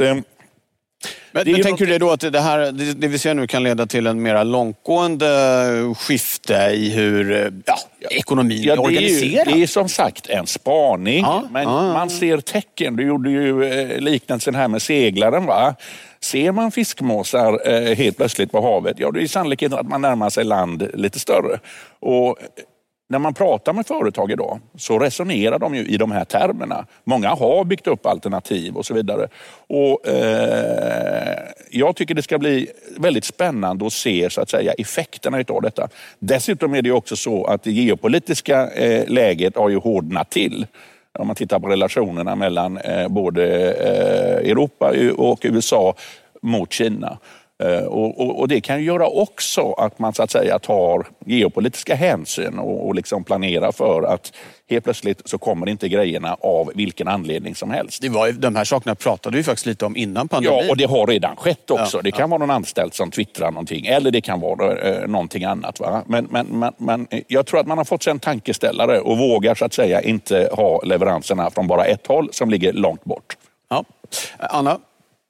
men, 1.32 1.52
men 1.52 1.64
tänker 1.64 1.86
du 1.86 1.98
då 1.98 2.12
att 2.12 2.20
det, 2.20 2.40
här, 2.40 2.72
det 2.72 3.08
vi 3.08 3.20
ser 3.20 3.34
nu 3.34 3.48
kan 3.48 3.64
leda 3.64 3.86
till 3.86 4.08
en 4.08 4.22
mer 4.22 4.44
långtgående 4.44 5.94
skifte 5.98 6.54
i 6.74 6.90
hur 6.90 7.54
ja, 7.66 7.78
ekonomin 8.10 8.64
ja, 8.64 8.74
är 8.74 8.80
organiserad? 8.80 9.48
Det 9.48 9.52
är, 9.52 9.56
det 9.56 9.64
är 9.64 9.68
som 9.68 9.90
sagt 9.90 10.30
en 10.30 10.48
spaning, 10.48 11.20
ja, 11.20 11.44
men 11.52 11.64
ja, 11.64 11.94
man 11.94 12.10
ser 12.10 12.38
tecken. 12.38 12.96
Du 12.96 13.08
gjorde 13.08 13.30
ju 13.30 13.64
eh, 13.64 14.00
liknelsen 14.00 14.56
här 14.56 14.68
med 14.68 14.82
seglaren. 14.82 15.46
Va? 15.46 15.76
Ser 16.20 16.52
man 16.52 16.72
fiskmåsar 16.72 17.70
eh, 17.70 17.96
helt 17.96 18.18
plötsligt 18.18 18.52
på 18.52 18.62
havet, 18.62 19.00
ja 19.00 19.12
då 19.12 19.20
är 19.20 19.28
sannolikheten 19.28 19.80
att 19.80 19.88
man 19.88 20.02
närmar 20.02 20.30
sig 20.30 20.44
land 20.44 20.90
lite 20.94 21.20
större. 21.20 21.60
Och 22.00 22.38
när 23.10 23.20
man 23.20 23.34
pratar 23.34 23.74
med 23.74 23.88
företag 23.88 24.32
idag 24.32 24.60
så 24.78 25.00
resonerar 25.00 25.60
de 25.60 25.76
ju 25.76 25.86
i 25.86 25.98
de 25.98 26.12
här 26.12 26.26
termerna. 26.26 26.86
Många 27.04 27.30
har 27.30 27.66
byggt 27.66 27.88
upp 27.88 28.06
alternativ 28.06 28.76
och 28.76 28.86
så 28.86 28.94
vidare. 28.94 29.28
Och, 29.68 30.08
eh, 30.08 31.38
jag 31.72 31.96
tycker 31.96 32.16
det 32.16 32.22
ska 32.22 32.38
bli 32.38 32.68
väldigt 32.98 33.26
spännande 33.26 33.86
att 33.88 33.94
se 33.94 34.30
så 34.30 34.42
att 34.42 34.50
säga, 34.50 34.74
effekterna 34.74 35.44
av 35.48 35.62
detta. 35.62 35.90
Dessutom 36.20 36.76
är 36.76 36.82
det 36.82 36.92
också 36.92 37.16
så 37.16 37.46
att 37.46 37.64
det 37.64 37.72
geopolitiska 37.72 38.70
eh, 38.70 39.08
läget 39.08 39.56
har 39.56 39.70
ju 39.70 39.78
hårdnat 39.78 40.30
till. 40.30 40.66
Om 41.20 41.28
man 41.28 41.36
tittar 41.36 41.60
på 41.60 41.68
relationerna 41.68 42.36
mellan 42.36 42.78
eh, 42.78 43.08
både 43.08 43.74
eh, 43.74 44.52
Europa 44.52 44.94
och 45.18 45.40
USA 45.44 45.96
mot 46.42 46.74
Kina. 46.74 47.18
Eh, 47.64 47.86
och, 47.86 48.22
och, 48.22 48.40
och, 48.40 48.48
det 48.48 48.62
kan 48.62 48.84
göra 48.84 49.08
också 49.08 49.72
att 49.72 50.00
man 50.00 50.14
så 50.14 50.24
att 50.24 50.32
säga 50.32 50.60
tar 50.60 51.08
geopolitiska 51.26 51.96
hänsyn 51.96 52.60
och, 52.60 52.88
och 52.88 52.96
liksom 52.96 53.24
planerar 53.24 53.72
för 53.72 54.04
att 54.04 54.34
helt 54.70 54.84
plötsligt 54.84 55.22
så 55.30 55.38
kommer 55.38 55.70
inte 55.70 55.90
grejerna 55.90 56.38
av 56.42 56.72
vilken 56.76 57.08
anledning 57.08 57.56
som 57.56 57.72
helst. 57.72 58.02
Det 58.02 58.10
var, 58.10 58.32
de 58.32 58.56
här 58.56 58.64
sakerna 58.64 58.96
pratade 58.96 59.38
vi 59.38 59.44
faktiskt 59.44 59.66
lite 59.66 59.86
om 59.86 59.98
innan 59.98 60.28
pandemin. 60.28 60.60
Ja, 60.64 60.70
och 60.70 60.78
det 60.78 60.86
har 60.86 61.08
redan 61.08 61.36
skett 61.36 61.72
också. 61.72 61.98
Ja, 61.98 62.02
det 62.02 62.12
kan 62.12 62.20
ja. 62.22 62.28
vara 62.28 62.38
någon 62.38 62.52
anställd 62.52 62.94
som 62.94 63.12
twittrar 63.12 63.52
någonting 63.52 63.86
eller 63.86 64.12
det 64.12 64.22
kan 64.22 64.40
vara 64.40 64.78
eh, 64.78 65.08
någonting 65.08 65.44
annat. 65.44 65.80
Va? 65.80 66.04
Men, 66.08 66.28
men, 66.32 66.48
men, 66.48 66.74
men 66.78 67.08
jag 67.28 67.46
tror 67.46 67.60
att 67.60 67.68
man 67.68 67.78
har 67.78 67.86
fått 67.86 68.04
sig 68.04 68.12
en 68.12 68.20
tankeställare 68.20 69.00
och 69.00 69.18
vågar 69.18 69.56
så 69.56 69.66
att 69.66 69.74
säga 69.74 70.02
inte 70.02 70.50
ha 70.54 70.82
leveranserna 70.82 71.50
från 71.50 71.68
bara 71.68 71.86
ett 71.86 72.08
håll 72.08 72.30
som 72.32 72.50
ligger 72.50 72.74
långt 72.74 73.04
bort. 73.04 73.38
Ja. 73.70 73.84
Anna, 74.40 74.80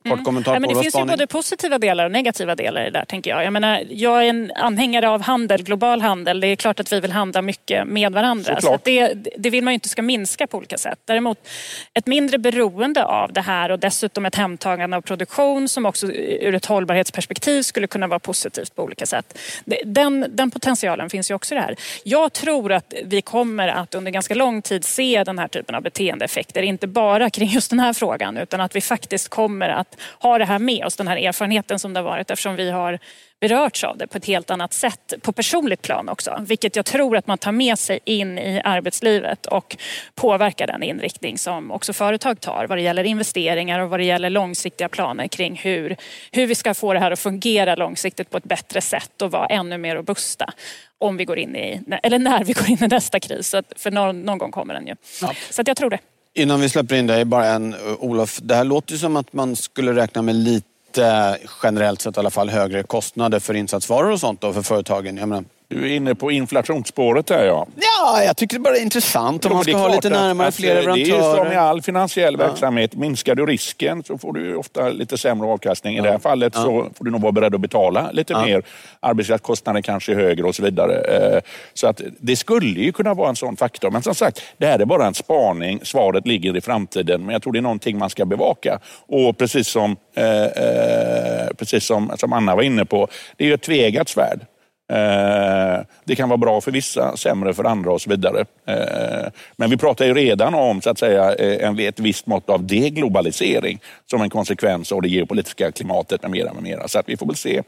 Kort 0.09 0.23
kommentar 0.23 0.51
mm. 0.51 0.63
ja, 0.63 0.67
men 0.67 0.77
det 0.77 0.83
finns 0.83 0.95
ju 0.95 1.05
både 1.05 1.27
positiva 1.27 1.79
delar 1.79 2.05
och 2.05 2.11
negativa 2.11 2.55
delar 2.55 2.81
i 2.81 2.83
det 2.83 2.91
där 2.99 3.05
tänker 3.05 3.31
jag. 3.31 3.43
Jag, 3.43 3.53
menar, 3.53 3.83
jag 3.89 4.25
är 4.25 4.29
en 4.29 4.51
anhängare 4.55 5.09
av 5.09 5.21
handel, 5.21 5.63
global 5.63 6.01
handel. 6.01 6.39
Det 6.39 6.47
är 6.47 6.55
klart 6.55 6.79
att 6.79 6.93
vi 6.93 6.99
vill 6.99 7.11
handla 7.11 7.41
mycket 7.41 7.87
med 7.87 8.11
varandra. 8.11 8.61
Så 8.61 8.79
det, 8.83 9.13
det 9.37 9.49
vill 9.49 9.63
man 9.63 9.73
ju 9.73 9.75
inte 9.75 9.89
ska 9.89 10.01
minska 10.01 10.47
på 10.47 10.57
olika 10.57 10.77
sätt. 10.77 10.99
Däremot 11.05 11.47
ett 11.93 12.07
mindre 12.07 12.37
beroende 12.37 13.05
av 13.05 13.33
det 13.33 13.41
här 13.41 13.71
och 13.71 13.79
dessutom 13.79 14.25
ett 14.25 14.35
hemtagande 14.35 14.97
av 14.97 15.01
produktion 15.01 15.69
som 15.69 15.85
också 15.85 16.07
ur 16.07 16.55
ett 16.55 16.65
hållbarhetsperspektiv 16.65 17.61
skulle 17.61 17.87
kunna 17.87 18.07
vara 18.07 18.19
positivt 18.19 18.75
på 18.75 18.83
olika 18.83 19.05
sätt. 19.05 19.37
Den, 19.85 20.25
den 20.29 20.51
potentialen 20.51 21.09
finns 21.09 21.31
ju 21.31 21.35
också 21.35 21.55
i 21.55 21.57
det 21.57 21.61
här. 21.61 21.75
Jag 22.03 22.33
tror 22.33 22.71
att 22.71 22.93
vi 23.05 23.21
kommer 23.21 23.67
att 23.67 23.95
under 23.95 24.11
ganska 24.11 24.35
lång 24.35 24.61
tid 24.61 24.85
se 24.85 25.23
den 25.23 25.39
här 25.39 25.47
typen 25.47 25.75
av 25.75 25.81
beteendeeffekter. 25.81 26.61
Inte 26.61 26.87
bara 26.87 27.29
kring 27.29 27.49
just 27.49 27.69
den 27.69 27.79
här 27.79 27.93
frågan 27.93 28.37
utan 28.37 28.61
att 28.61 28.75
vi 28.75 28.81
faktiskt 28.81 29.29
kommer 29.29 29.69
att 29.69 29.96
ha 30.19 30.37
det 30.37 30.45
här 30.45 30.59
med 30.59 30.85
oss, 30.85 30.95
den 30.95 31.07
här 31.07 31.17
erfarenheten 31.17 31.79
som 31.79 31.93
det 31.93 31.99
har 31.99 32.05
varit 32.05 32.31
eftersom 32.31 32.55
vi 32.55 32.71
har 32.71 32.99
berörts 33.39 33.83
av 33.83 33.97
det 33.97 34.07
på 34.07 34.17
ett 34.17 34.25
helt 34.25 34.49
annat 34.49 34.73
sätt 34.73 35.13
på 35.21 35.31
personligt 35.31 35.81
plan 35.81 36.09
också. 36.09 36.43
Vilket 36.47 36.75
jag 36.75 36.85
tror 36.85 37.17
att 37.17 37.27
man 37.27 37.37
tar 37.37 37.51
med 37.51 37.79
sig 37.79 37.99
in 38.05 38.37
i 38.37 38.61
arbetslivet 38.63 39.45
och 39.45 39.77
påverkar 40.15 40.67
den 40.67 40.83
inriktning 40.83 41.37
som 41.37 41.71
också 41.71 41.93
företag 41.93 42.39
tar 42.39 42.67
vad 42.67 42.77
det 42.77 42.81
gäller 42.81 43.03
investeringar 43.03 43.79
och 43.79 43.89
vad 43.89 43.99
det 43.99 44.03
gäller 44.03 44.29
långsiktiga 44.29 44.89
planer 44.89 45.27
kring 45.27 45.55
hur, 45.55 45.95
hur 46.31 46.47
vi 46.47 46.55
ska 46.55 46.73
få 46.73 46.93
det 46.93 46.99
här 46.99 47.11
att 47.11 47.19
fungera 47.19 47.75
långsiktigt 47.75 48.29
på 48.29 48.37
ett 48.37 48.43
bättre 48.43 48.81
sätt 48.81 49.21
och 49.21 49.31
vara 49.31 49.45
ännu 49.45 49.77
mer 49.77 49.95
robusta 49.95 50.53
om 50.97 51.17
vi 51.17 51.25
går 51.25 51.39
in 51.39 51.55
i, 51.55 51.81
eller 52.03 52.19
när 52.19 52.43
vi 52.43 52.53
går 52.53 52.69
in 52.69 52.83
i 52.83 52.87
nästa 52.87 53.19
kris. 53.19 53.55
För 53.75 53.91
någon, 53.91 54.21
någon 54.21 54.37
gång 54.37 54.51
kommer 54.51 54.73
den 54.73 54.87
ju. 54.87 54.95
Ja. 55.21 55.33
Så 55.49 55.61
att 55.61 55.67
jag 55.67 55.77
tror 55.77 55.89
det. 55.89 55.99
Innan 56.37 56.61
vi 56.61 56.69
släpper 56.69 56.95
in 56.95 57.07
dig, 57.07 57.25
bara 57.25 57.45
en 57.45 57.73
eh, 57.73 57.79
Olof. 57.99 58.39
Det 58.41 58.55
här 58.55 58.63
låter 58.63 58.91
ju 58.91 58.97
som 58.97 59.15
att 59.15 59.33
man 59.33 59.55
skulle 59.55 59.95
räkna 59.95 60.21
med 60.21 60.35
lite, 60.35 61.05
eh, 61.05 61.49
generellt 61.63 62.01
sett 62.01 62.17
i 62.17 62.19
alla 62.19 62.29
fall, 62.29 62.49
högre 62.49 62.83
kostnader 62.83 63.39
för 63.39 63.53
insatsvaror 63.53 64.11
och 64.11 64.19
sånt 64.19 64.41
då 64.41 64.53
för 64.53 64.61
företagen. 64.61 65.17
Jag 65.17 65.29
menar, 65.29 65.43
du 65.69 65.85
är 65.91 65.95
inne 65.95 66.15
på 66.15 66.31
inflationsspåret 66.31 67.29
här 67.29 67.45
ja. 67.45 67.67
Ja, 67.75 68.23
jag 68.23 68.37
tycker 68.37 68.57
det 68.57 68.61
bara 68.61 68.75
är 68.75 68.81
intressant 68.81 69.45
om 69.45 69.51
jo, 69.51 69.55
man 69.55 69.63
ska 69.63 69.77
ha 69.77 69.87
lite 69.87 70.09
närmare 70.09 70.51
fler 70.51 70.75
leverantörer. 70.75 71.05
Det 71.05 71.25
är 71.25 71.35
som 71.35 71.51
i 71.51 71.55
all 71.55 71.81
finansiell 71.81 72.35
ja. 72.39 72.47
verksamhet. 72.47 72.95
Minskar 72.95 73.35
du 73.35 73.45
risken 73.45 74.03
så 74.03 74.17
får 74.17 74.33
du 74.33 74.55
ofta 74.55 74.89
lite 74.89 75.17
sämre 75.17 75.47
avkastning. 75.47 75.93
I 75.93 75.97
ja. 75.97 76.03
det 76.03 76.11
här 76.11 76.19
fallet 76.19 76.53
ja. 76.55 76.61
så 76.61 76.87
får 76.95 77.05
du 77.05 77.11
nog 77.11 77.21
vara 77.21 77.31
beredd 77.31 77.55
att 77.55 77.61
betala 77.61 78.11
lite 78.11 78.33
mer. 78.45 78.63
Arbetskraftskostnaden 78.99 79.83
kanske 79.83 80.11
är 80.11 80.15
högre 80.15 80.43
och 80.43 80.55
så 80.55 80.63
vidare. 80.63 80.93
Eh, 80.93 81.41
så 81.73 81.87
att 81.87 82.01
det 82.19 82.35
skulle 82.35 82.79
ju 82.81 82.91
kunna 82.91 83.13
vara 83.13 83.29
en 83.29 83.35
sån 83.35 83.57
faktor. 83.57 83.91
Men 83.91 84.03
som 84.03 84.15
sagt, 84.15 84.41
det 84.57 84.65
här 84.65 84.79
är 84.79 84.85
bara 84.85 85.05
en 85.05 85.13
spaning. 85.13 85.79
Svaret 85.83 86.27
ligger 86.27 86.57
i 86.57 86.61
framtiden. 86.61 87.21
Men 87.21 87.33
jag 87.33 87.41
tror 87.41 87.53
det 87.53 87.59
är 87.59 87.61
någonting 87.61 87.97
man 87.97 88.09
ska 88.09 88.25
bevaka. 88.25 88.79
Och 89.07 89.37
precis 89.37 89.67
som, 89.67 89.95
eh, 90.15 90.43
eh, 90.43 91.47
precis 91.57 91.85
som, 91.85 92.11
som 92.17 92.33
Anna 92.33 92.55
var 92.55 92.63
inne 92.63 92.85
på, 92.85 93.07
det 93.37 93.43
är 93.43 93.47
ju 93.47 93.53
ett 93.53 93.61
tvegat 93.61 94.09
svärd. 94.09 94.45
Eh, 94.89 95.85
det 96.03 96.15
kan 96.15 96.29
vara 96.29 96.37
bra 96.37 96.61
för 96.61 96.71
vissa, 96.71 97.17
sämre 97.17 97.53
för 97.53 97.63
andra 97.63 97.91
och 97.91 98.01
så 98.01 98.09
vidare. 98.09 98.45
Eh, 98.65 99.31
men 99.55 99.69
vi 99.69 99.77
pratar 99.77 100.05
ju 100.05 100.13
redan 100.13 100.53
om 100.53 100.81
så 100.81 100.89
att 100.89 100.99
säga, 100.99 101.35
eh, 101.35 101.79
ett 101.79 101.99
visst 101.99 102.27
mått 102.27 102.49
av 102.49 102.67
deglobalisering 102.67 103.79
som 104.05 104.21
en 104.21 104.29
konsekvens 104.29 104.91
av 104.91 105.01
det 105.01 105.09
geopolitiska 105.09 105.71
klimatet 105.71 106.21
med 106.21 106.31
mera. 106.31 106.53
Med 106.53 106.63
mera. 106.63 106.87
Så 106.87 106.99
att 106.99 107.09
vi 107.09 107.17
får 107.17 107.25
väl 107.25 107.35
se. 107.35 107.63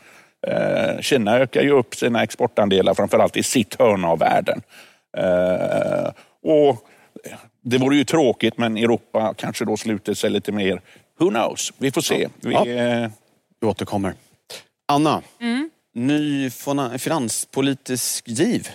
Kina 1.01 1.37
ökar 1.37 1.61
ju 1.61 1.71
upp 1.71 1.95
sina 1.95 2.23
exportandelar 2.23 2.93
framförallt 2.93 3.37
i 3.37 3.43
sitt 3.43 3.79
hörn 3.79 4.05
av 4.05 4.19
världen. 4.19 4.61
Och 6.43 6.87
det 7.61 7.77
vore 7.77 7.95
ju 7.95 8.03
tråkigt 8.03 8.57
men 8.57 8.77
Europa 8.77 9.33
kanske 9.37 9.65
då 9.65 9.77
sluter 9.77 10.13
sig 10.13 10.29
lite 10.29 10.51
mer. 10.51 10.81
Who 11.19 11.29
knows? 11.29 11.73
Vi 11.77 11.91
får 11.91 12.01
se. 12.01 12.27
Vi, 12.41 12.53
ja. 12.53 12.63
vi 13.61 13.67
återkommer. 13.67 14.13
Anna. 14.87 15.21
Mm 15.41 15.68
ny 16.07 16.49
finanspolitisk 16.97 18.27
giv. 18.27 18.69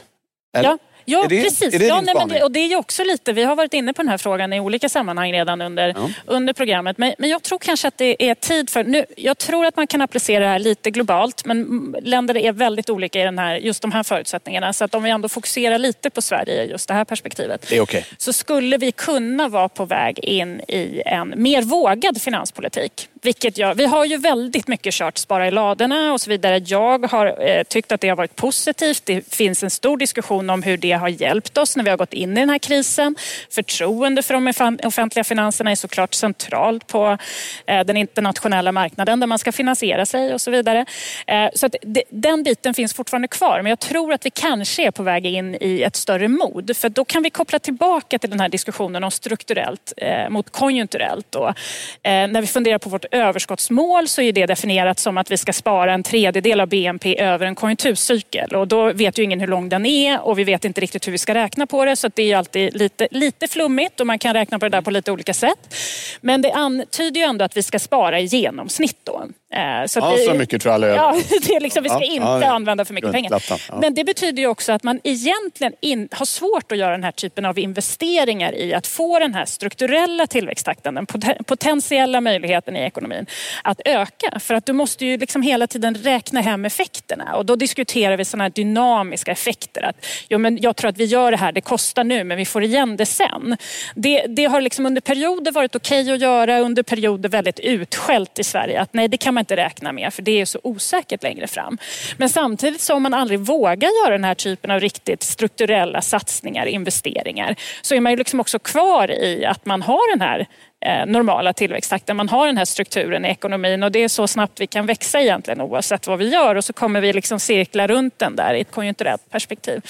Eller? 0.57 0.69
Ja. 0.69 0.79
Ja, 1.05 1.27
det, 1.29 1.43
precis. 1.43 1.81
Ja, 1.81 2.01
nej, 2.01 2.15
men 2.15 2.29
det, 2.29 2.43
och 2.43 2.53
det 2.53 2.61
är 2.61 2.69
ju 2.69 2.77
också 2.77 3.05
lite, 3.05 3.33
vi 3.33 3.43
har 3.45 3.57
varit 3.57 3.75
inne 3.75 3.93
på 3.93 4.03
den 4.03 4.09
här 4.09 4.19
frågan 4.19 4.53
i 4.53 4.61
olika 4.61 4.89
sammanhang 4.89 5.33
redan 5.33 5.61
under, 5.61 5.89
ja. 5.89 6.11
under 6.27 6.53
programmet. 6.53 6.99
Men, 6.99 7.15
men 7.19 7.31
jag 7.31 7.43
tror 7.43 7.59
kanske 7.59 7.89
att 7.89 7.99
det 7.99 8.31
är 8.31 8.35
tid 8.35 8.71
för... 8.71 8.85
Nu, 8.85 9.05
jag 9.17 9.39
tror 9.39 9.67
att 9.67 9.77
man 9.77 9.87
kan 9.87 10.01
applicera 10.01 10.45
det 10.45 10.51
här 10.51 10.59
lite 10.59 10.91
globalt 10.91 11.45
men 11.45 11.95
länder 12.03 12.37
är 12.37 12.53
väldigt 12.53 12.91
olika 12.91 13.21
i 13.21 13.25
den 13.25 13.39
här, 13.39 13.57
just 13.57 13.83
de 13.83 13.93
här 13.93 14.03
förutsättningarna. 14.03 14.73
Så 14.73 14.85
att 14.85 14.95
om 14.95 15.03
vi 15.03 15.11
ändå 15.11 15.29
fokuserar 15.29 15.79
lite 15.79 16.11
på 16.11 16.23
Sverige 16.23 16.65
i 16.65 16.71
just 16.71 16.89
det 16.89 16.95
här 16.95 17.05
perspektivet. 17.05 17.67
Det 17.69 17.81
okay. 17.81 18.03
Så 18.19 18.33
skulle 18.33 18.77
vi 18.77 18.93
kunna 18.93 19.49
vara 19.49 19.69
på 19.69 19.85
väg 19.85 20.19
in 20.19 20.61
i 20.69 21.03
en 21.07 21.35
mer 21.37 21.63
vågad 21.63 22.23
finanspolitik. 22.23 23.09
Vilket 23.25 23.59
jag, 23.59 23.75
vi 23.75 23.87
har 23.87 24.05
ju 24.05 24.17
väldigt 24.17 24.69
mycket 24.69 24.95
kört 24.95 25.19
spara 25.19 25.49
i 25.49 25.51
ladorna 25.51 26.13
och 26.13 26.21
så 26.21 26.31
vidare. 26.31 26.63
Jag 26.67 27.07
har 27.07 27.49
eh, 27.49 27.63
tyckt 27.63 27.93
att 27.93 28.01
det 28.01 28.09
har 28.09 28.17
varit 28.17 28.37
positivt. 28.37 29.07
Det 29.07 29.35
finns 29.35 29.63
en 29.63 29.71
stor 29.71 29.97
diskussion 29.97 30.51
om 30.51 30.63
hur 30.63 30.77
det 30.77 30.93
har 30.93 31.09
hjälpt 31.09 31.59
oss 31.59 31.77
när 31.77 31.85
vi 31.85 31.91
har 31.91 31.97
gått 31.97 32.13
in 32.13 32.37
i 32.37 32.41
den 32.41 32.51
här 32.51 32.59
krisen. 32.59 33.17
Förtroende 33.51 34.23
för 34.23 34.35
de 34.35 34.87
offentliga 34.87 35.25
finanserna 35.25 35.71
är 35.71 35.75
såklart 35.75 36.15
centralt 36.15 36.87
på 36.87 37.19
eh, 37.67 37.85
den 37.85 37.97
internationella 37.97 38.73
marknaden 38.73 39.21
där 39.21 39.27
man 39.27 39.39
ska 39.39 39.53
finansiera 39.53 40.07
sig 40.07 40.35
och 40.35 40.41
så 40.41 40.51
vidare. 40.51 40.87
Eh, 41.27 41.49
så 41.55 41.67
att 41.67 41.75
den 42.11 42.43
biten 42.43 42.75
finns 42.75 42.95
fortfarande 42.95 43.29
kvar 43.29 43.63
men 43.63 43.71
jag 43.71 43.81
tror 43.81 44.13
att 44.13 44.27
vi 44.27 44.31
kanske 44.31 44.87
är 44.87 44.91
på 44.91 45.03
väg 45.03 45.27
in 45.27 45.57
i 45.61 45.83
ett 45.83 45.97
större 45.97 46.29
mod 46.29 46.77
för 46.77 46.89
då 46.89 47.05
kan 47.05 47.23
vi 47.23 47.31
koppla 47.31 47.59
tillbaka 47.59 48.19
till 48.19 48.31
den 48.31 48.41
här 48.41 48.49
diskussionen 48.49 49.05
om 49.05 49.11
strukturellt 49.11 49.93
eh, 49.97 50.29
mot 50.29 50.51
konjunkturellt. 50.51 51.35
Och, 51.35 51.49
eh, 51.49 52.29
när 52.29 52.41
vi 52.41 52.47
funderar 52.47 52.79
på 52.79 52.89
vårt 52.89 53.14
överskottsmål 53.15 54.09
så 54.09 54.23
är 54.23 54.33
det 54.33 54.47
definierat 54.47 54.99
som 54.99 55.19
att 55.19 55.31
vi 55.31 55.37
ska 55.37 55.53
spara 55.53 55.93
en 55.93 56.03
tredjedel 56.03 56.61
av 56.61 56.69
BNP 56.69 57.21
över 57.21 57.47
en 57.47 57.55
konjunkturcykel 57.55 58.55
och 58.55 58.69
då 58.69 58.93
vet 58.93 59.19
ju 59.19 59.23
ingen 59.23 59.41
hur 59.41 59.47
lång 59.47 59.69
den 59.69 59.87
är 59.87 60.27
och 60.27 60.39
vi 60.39 60.45
vet 60.45 60.65
inte 60.65 60.81
riktigt 60.81 61.07
hur 61.07 61.13
vi 61.13 61.19
ska 61.19 61.35
räkna 61.35 61.67
på 61.67 61.85
det 61.85 61.97
så 61.97 62.09
det 62.15 62.33
är 62.33 62.37
alltid 62.37 62.77
lite, 62.77 63.09
lite 63.11 63.49
flummigt 63.49 64.01
och 64.01 64.07
man 64.07 64.19
kan 64.19 64.35
räkna 64.35 64.59
på 64.59 64.65
det 64.65 64.71
där 64.71 64.83
på 64.83 64.91
lite 64.91 65.13
olika 65.13 65.35
sätt. 65.35 65.75
Men 66.21 66.43
det 66.43 66.53
antyder 66.53 67.21
ju 67.21 67.27
ändå 67.27 67.45
att 67.45 67.57
vi 67.57 67.63
ska 67.63 67.79
spara 67.79 68.21
i 68.21 68.25
genomsnitt 68.25 68.99
då. 69.05 69.25
Eh, 69.55 69.87
så, 69.87 69.99
ja, 69.99 70.11
det, 70.11 70.19
så 70.19 70.35
mycket 70.35 70.63
tror 70.63 70.73
jag 70.73 70.75
alla 70.75 70.89
ja, 70.89 71.15
det 71.47 71.55
är 71.57 71.61
liksom, 71.61 71.83
Vi 71.83 71.89
ska 71.89 71.99
ja, 71.99 72.05
inte 72.05 72.27
ja, 72.27 72.53
använda 72.53 72.85
för 72.85 72.95
mycket 72.95 73.13
pengar. 73.13 73.81
Men 73.81 73.95
det 73.95 74.05
betyder 74.05 74.43
ju 74.43 74.49
också 74.49 74.73
att 74.73 74.83
man 74.83 75.01
egentligen 75.05 75.73
in, 75.81 76.09
har 76.13 76.27
svårt 76.27 76.73
att 76.73 76.79
göra 76.79 76.91
den 76.91 77.05
här 77.05 77.13
typen 77.13 77.45
av 77.45 77.59
investeringar 77.59 78.55
i 78.55 78.75
att 78.75 78.87
få 78.87 79.19
den 79.19 79.35
här 79.35 79.45
strukturella 79.45 80.27
tillväxttakten, 80.27 80.95
den 80.95 81.07
potentiella 81.47 82.21
möjligheten 82.21 82.77
i 82.77 82.81
ekonomin 82.81 83.27
att 83.65 83.81
öka. 83.85 84.41
För 84.41 84.55
att 84.55 84.67
du 84.67 84.73
måste 84.73 85.07
ju 85.07 85.17
liksom 85.17 85.43
hela 85.43 85.67
tiden 85.67 85.95
räkna 85.95 86.41
hem 86.41 86.65
effekterna 86.65 87.37
och 87.37 87.47
då 87.47 87.57
diskuterar 87.57 88.17
vi 88.17 88.25
sådana 88.25 88.45
här 88.45 88.51
dynamiska 88.51 89.33
effekter. 89.33 89.83
Att, 89.83 90.07
jo, 90.29 90.39
men 90.39 90.59
jag 90.61 90.77
tror 90.77 90.89
att 90.89 90.99
vi 90.99 91.05
gör 91.05 91.31
det 91.31 91.37
här, 91.37 91.53
det 91.53 91.61
kostar 91.61 92.05
nu 92.05 92.25
men 92.25 92.37
vi 92.37 92.45
får 92.45 92.63
igen 92.63 92.97
det 92.97 93.07
sen. 93.07 93.57
Det, 93.95 94.27
det 94.29 94.45
har 94.45 94.61
liksom 94.61 94.87
under 94.87 95.01
perioder 95.01 95.53
varit 95.53 95.75
okej 95.75 96.03
okay 96.03 96.15
att 96.15 96.21
göra, 96.21 96.59
under 96.59 96.83
perioder 96.83 97.29
väldigt 97.29 97.61
utskällt 97.61 98.39
i 98.39 98.45
Sverige. 98.45 98.81
Att 98.81 98.95
nej, 98.95 99.09
det 99.09 99.17
kan 99.17 99.35
man 99.35 99.44
inte 99.45 99.57
räkna 99.57 99.93
med 99.93 100.15
för 100.15 100.23
det 100.23 100.41
är 100.41 100.45
så 100.45 100.61
osäkert 100.63 101.23
längre 101.23 101.47
fram. 101.47 101.79
Men 102.17 102.29
samtidigt 102.29 102.81
så 102.81 102.95
om 102.95 103.03
man 103.03 103.15
aldrig 103.15 103.41
vågar 103.41 103.91
göra 104.05 104.13
den 104.13 104.25
här 104.25 104.35
typen 104.35 104.71
av 104.71 104.81
riktigt 104.81 105.23
strukturella 105.23 106.03
satsningar, 106.03 106.67
investeringar, 106.67 107.57
så 107.83 107.95
är 107.95 108.01
man 108.01 108.13
ju 108.13 108.19
liksom 108.19 108.41
också 108.41 108.59
kvar 108.59 109.11
i 109.11 109.45
att 109.45 109.67
man 109.67 109.83
har 109.83 110.13
den 110.13 110.21
här 110.21 110.47
eh, 110.87 111.07
normala 111.07 111.53
tillväxttakten. 111.53 112.17
Man 112.17 112.29
har 112.29 112.47
den 112.47 112.59
här 112.59 112.65
strukturen 112.65 113.25
i 113.25 113.29
ekonomin 113.29 113.83
och 113.83 113.93
det 113.93 113.99
är 113.99 114.09
så 114.09 114.27
snabbt 114.27 114.61
vi 114.61 114.67
kan 114.67 114.87
växa 114.87 115.21
egentligen 115.21 115.61
oavsett 115.61 116.07
vad 116.07 116.19
vi 116.19 116.29
gör 116.29 116.55
och 116.55 116.65
så 116.65 116.73
kommer 116.73 117.01
vi 117.01 117.13
liksom 117.13 117.41
cirkla 117.41 117.87
runt 117.87 118.19
den 118.19 118.37
där 118.37 118.55
i 118.55 118.61
ett 118.61 118.71
konjunkturellt 118.71 119.31
perspektiv. 119.31 119.83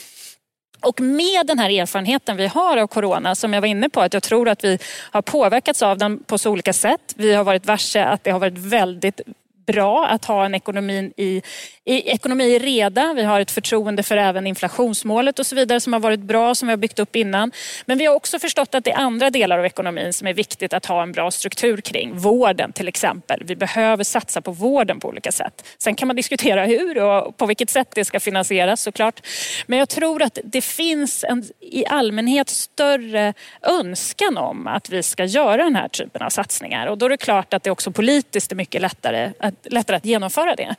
Och 0.85 1.01
med 1.01 1.47
den 1.47 1.59
här 1.59 1.71
erfarenheten 1.71 2.37
vi 2.37 2.47
har 2.47 2.77
av 2.77 2.87
corona, 2.87 3.35
som 3.35 3.53
jag 3.53 3.61
var 3.61 3.69
inne 3.69 3.89
på, 3.89 4.01
att 4.01 4.15
jag 4.15 4.23
tror 4.23 4.49
att 4.49 4.65
vi 4.65 4.79
har 5.11 5.23
påverkats 5.23 5.83
av 5.83 5.99
den 5.99 6.19
på 6.19 6.39
så 6.39 6.51
olika 6.51 6.73
sätt. 6.73 7.15
Vi 7.17 7.35
har 7.35 7.45
varit 7.45 7.67
varse 7.67 8.05
att 8.05 8.25
det 8.25 8.31
har 8.31 8.41
varit 8.41 8.59
väldigt 8.59 9.21
bra 9.67 10.07
att 10.07 10.25
ha 10.25 10.45
en 10.45 10.55
ekonomi 10.55 11.13
i, 11.17 11.43
i, 11.85 12.11
ekonomi 12.11 12.45
i 12.45 12.59
reda. 12.59 13.13
Vi 13.15 13.23
har 13.23 13.41
ett 13.41 13.51
förtroende 13.51 14.03
för 14.03 14.17
även 14.17 14.47
inflationsmålet 14.47 15.39
och 15.39 15.47
så 15.47 15.57
vidare 15.57 15.81
som 15.81 15.93
har 15.93 16.01
varit 16.01 16.21
bra, 16.21 16.55
som 16.55 16.69
vi 16.69 16.73
har 16.73 16.77
byggt 16.77 16.99
upp 16.99 17.17
innan. 17.17 17.53
Men 17.87 17.99
vi 17.99 18.07
har 18.07 18.15
också 18.15 18.39
förstått 18.39 18.75
att 18.75 18.85
det 18.85 18.91
är 18.91 18.99
andra 18.99 19.31
delar 19.31 19.59
av 19.59 19.67
ekonomin 19.67 20.13
som 20.13 20.27
är 20.27 20.35
viktigt 20.35 20.73
att 20.73 20.87
ha 20.87 21.03
en 21.03 21.13
bra 21.13 21.31
struktur 21.31 21.81
kring. 21.81 22.19
Vården 22.19 22.73
till 22.73 22.89
exempel. 22.89 23.43
Vi 23.45 23.57
behöver 23.57 24.05
satsa 24.05 24.41
på 24.41 24.51
vården 24.51 25.01
på 25.01 25.09
olika 25.09 25.33
sätt. 25.33 25.67
Sen 25.79 25.95
kan 25.95 26.09
man 26.09 26.17
diskutera 26.17 26.65
hur 26.65 27.03
och 27.03 27.37
på 27.37 27.47
vilket 27.47 27.71
sätt 27.71 27.89
det 27.95 28.05
ska 28.05 28.21
finansieras 28.21 28.83
såklart. 28.83 29.27
Men 29.67 29.79
jag 29.79 29.89
tror 29.89 30.23
att 30.23 30.39
det 30.45 30.61
finns 30.61 31.25
en 31.25 31.45
i 31.61 31.87
allmänhet 31.87 32.49
större 32.49 33.35
önskan 33.63 34.39
om 34.39 34.67
att 34.67 34.91
vi 34.91 35.03
ska 35.03 35.25
göra 35.25 35.65
den 35.65 35.77
här 35.77 35.89
typen 35.89 36.23
av 36.23 36.31
satsningar. 36.31 36.87
Och 36.87 36.99
då 36.99 37.07
är 37.07 37.11
det 37.11 37.17
klart 37.17 37.55
att 37.55 37.63
det 37.63 37.71
också 37.71 37.91
politiskt 37.91 38.53
är 38.53 38.57
mycket 38.57 38.83
lättare 38.83 39.33
att, 39.39 39.55
lättare 39.65 39.97
att 39.97 40.05
genomföra 40.05 40.55
det. 40.55 40.77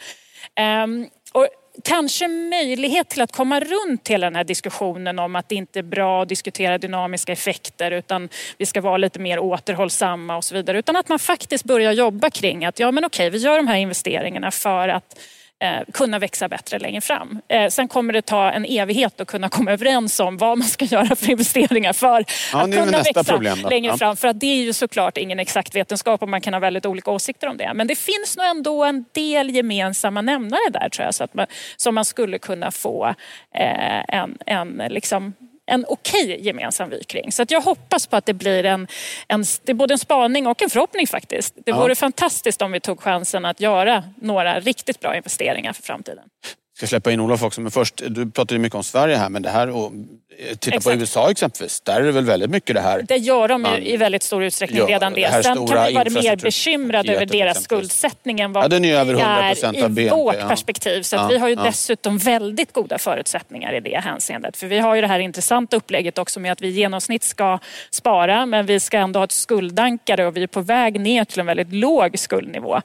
Um, 0.60 1.10
och 1.34 1.48
kanske 1.84 2.28
möjlighet 2.28 3.10
till 3.10 3.22
att 3.22 3.32
komma 3.32 3.60
runt 3.60 4.08
hela 4.08 4.28
den 4.28 4.36
här 4.36 4.44
diskussionen 4.44 5.20
om 5.20 5.36
att 5.36 5.50
det 5.50 5.56
inte 5.56 5.80
är 5.80 5.84
bra 5.84 6.22
att 6.22 6.30
diskutera 6.30 6.78
dynamiska 6.78 7.32
effekter 7.32 7.92
utan 7.92 8.30
vi 8.58 8.66
ska 8.66 8.82
vara 8.82 8.98
lite 8.98 9.20
mer 9.20 9.40
återhållsamma 9.40 10.38
och 10.38 10.44
så 10.44 10.56
vidare. 10.56 10.80
Utan 10.80 10.96
att 10.96 11.10
man 11.10 11.20
faktiskt 11.20 11.64
börjar 11.64 11.92
jobba 11.92 12.30
kring 12.30 12.66
att 12.66 12.80
ja 12.80 12.92
men 12.92 13.06
okej, 13.06 13.30
vi 13.30 13.38
gör 13.38 13.58
de 13.58 13.68
här 13.68 13.78
investeringarna 13.78 14.52
för 14.52 14.88
att 14.88 15.20
kunna 15.94 16.20
växa 16.20 16.48
bättre 16.48 16.80
längre 16.80 17.02
fram. 17.02 17.42
Eh, 17.48 17.70
sen 17.70 17.88
kommer 17.88 18.14
det 18.14 18.22
ta 18.22 18.52
en 18.52 18.66
evighet 18.66 19.22
att 19.22 19.28
kunna 19.28 19.50
komma 19.50 19.72
överens 19.72 20.20
om 20.20 20.38
vad 20.38 20.58
man 20.58 20.68
ska 20.68 20.86
göra 20.96 21.16
för 21.16 21.30
investeringar 21.30 21.94
för 21.94 22.26
ja, 22.54 22.62
att 22.64 22.74
kunna 22.74 23.02
växa 23.02 23.38
längre 23.70 23.92
ja. 23.92 23.98
fram. 23.98 24.18
För 24.18 24.28
att 24.28 24.40
det 24.40 24.46
är 24.46 24.64
ju 24.64 24.74
såklart 24.74 25.18
ingen 25.18 25.40
exakt 25.40 25.76
vetenskap 25.76 26.22
och 26.22 26.30
man 26.30 26.42
kan 26.42 26.54
ha 26.54 26.60
väldigt 26.60 26.86
olika 26.86 27.12
åsikter 27.12 27.48
om 27.48 27.58
det. 27.58 27.72
Men 27.76 27.88
det 27.88 27.96
finns 27.96 28.38
nog 28.38 28.46
ändå 28.46 28.84
en 28.84 29.06
del 29.12 29.50
gemensamma 29.50 30.22
nämnare 30.22 30.70
där 30.72 30.90
tror 30.90 31.06
jag 31.06 31.14
så 31.14 31.24
att 31.24 31.34
man, 31.34 31.48
som 31.78 31.96
man 31.96 32.06
skulle 32.06 32.40
kunna 32.40 32.72
få 32.72 33.06
eh, 33.56 34.16
en, 34.16 34.38
en 34.46 34.82
liksom 34.90 35.34
en 35.66 35.86
okej 35.88 36.24
okay 36.26 36.46
gemensam 36.46 36.90
vy 36.90 37.04
kring. 37.04 37.32
Så 37.32 37.42
att 37.44 37.52
jag 37.52 37.62
hoppas 37.62 38.08
på 38.08 38.16
att 38.16 38.26
det 38.26 38.34
blir 38.34 38.66
en, 38.66 38.88
en, 39.28 39.44
det 39.64 39.72
är 39.72 39.74
både 39.74 39.94
en 39.94 39.98
spaning 39.98 40.48
och 40.48 40.62
en 40.62 40.70
förhoppning 40.70 41.08
faktiskt. 41.08 41.56
Det 41.56 41.72
ja. 41.72 41.80
vore 41.80 41.96
fantastiskt 41.96 42.62
om 42.62 42.72
vi 42.72 42.80
tog 42.80 43.02
chansen 43.02 43.46
att 43.46 43.60
göra 43.60 44.04
några 44.16 44.60
riktigt 44.60 45.00
bra 45.00 45.16
investeringar 45.16 45.74
för 45.74 45.84
framtiden 45.84 46.24
ska 46.78 46.88
släppa 46.88 47.12
in 47.12 47.20
Olof 47.20 47.44
också, 47.44 47.62
men 47.62 47.72
först, 47.72 48.02
du 48.08 48.32
pratade 48.32 48.60
mycket 48.60 48.76
om 48.76 48.84
Sverige 48.84 49.16
här, 49.16 49.30
men 49.30 49.42
det 49.42 49.50
här, 49.50 49.70
och, 49.70 49.86
eh, 49.86 50.56
titta 50.56 50.76
Exakt. 50.76 50.96
på 50.96 51.02
USA 51.02 51.32
exempelvis, 51.32 51.82
där 51.82 52.02
är 52.02 52.04
det 52.04 52.12
väl 52.12 52.26
väldigt 52.26 52.50
mycket 52.50 52.76
det 52.76 52.82
här. 52.82 53.02
Det 53.02 53.16
gör 53.16 53.48
de 53.48 53.66
ju 53.66 53.86
i 53.86 53.98
väldigt 53.98 54.24
stor 54.24 54.44
utsträckning 54.44 54.80
ja, 54.80 54.88
redan 54.88 55.14
det. 55.14 55.44
Sen 55.44 55.68
kan 55.68 55.88
vi 55.88 55.94
vara 55.94 56.10
mer 56.10 56.36
bekymrade 56.36 57.16
över 57.16 57.26
deras 57.26 57.64
skuldsättning 57.64 58.40
än 58.40 58.54
vad 58.54 58.64
ja, 58.64 58.68
den 58.68 58.86
är 58.86 58.96
över 58.96 59.14
100 59.14 59.28
är 59.28 59.66
av 59.66 59.74
BNP, 59.74 60.02
i 60.02 60.10
vårt 60.10 60.36
ja. 60.40 60.48
perspektiv. 60.48 61.02
Så 61.02 61.16
ja, 61.16 61.28
vi 61.28 61.38
har 61.38 61.50
ju 61.50 61.56
dessutom 61.56 62.18
väldigt 62.18 62.74
goda 62.74 62.98
förutsättningar 62.98 63.74
i 63.74 63.80
det 63.80 64.00
hänseendet. 64.00 64.58
För 64.58 64.68
vi 64.68 64.80
har 64.80 64.96
ju 64.96 65.02
det 65.02 65.08
här 65.08 65.20
intressanta 65.20 65.78
upplägget 65.78 66.18
också 66.18 66.40
med 66.40 66.52
att 66.52 66.62
vi 66.62 66.68
i 66.68 66.72
genomsnitt 66.72 67.24
ska 67.24 67.60
spara, 67.92 68.46
men 68.46 68.66
vi 68.66 68.80
ska 68.80 68.98
ändå 68.98 69.20
ha 69.20 69.24
ett 69.24 69.32
skuldankare 69.32 70.28
och 70.28 70.38
vi 70.38 70.44
är 70.44 70.48
på 70.48 70.62
väg 70.62 71.00
ner 71.00 71.26
till 71.26 71.40
en 71.40 71.46
väldigt 71.46 71.74
låg 71.74 72.20
skuldnivå. 72.20 72.82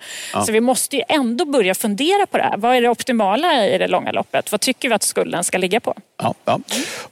Så 0.46 0.52
vi 0.52 0.60
måste 0.60 0.96
ju 0.96 1.02
ändå 1.08 1.44
börja 1.44 1.74
fundera 1.74 2.26
på 2.26 2.36
det 2.38 2.42
här. 2.42 2.56
Vad 2.56 2.76
är 2.76 2.82
det 2.82 2.88
optimala 2.88 3.66
i 3.66 3.79
det 3.80 3.88
långa 3.88 4.12
loppet. 4.12 4.52
Vad 4.52 4.60
tycker 4.60 4.88
vi 4.88 4.94
att 4.94 5.02
skulden 5.02 5.44
ska 5.44 5.58
ligga 5.58 5.80
på? 5.80 5.94
Ja, 6.16 6.34
ja. 6.44 6.60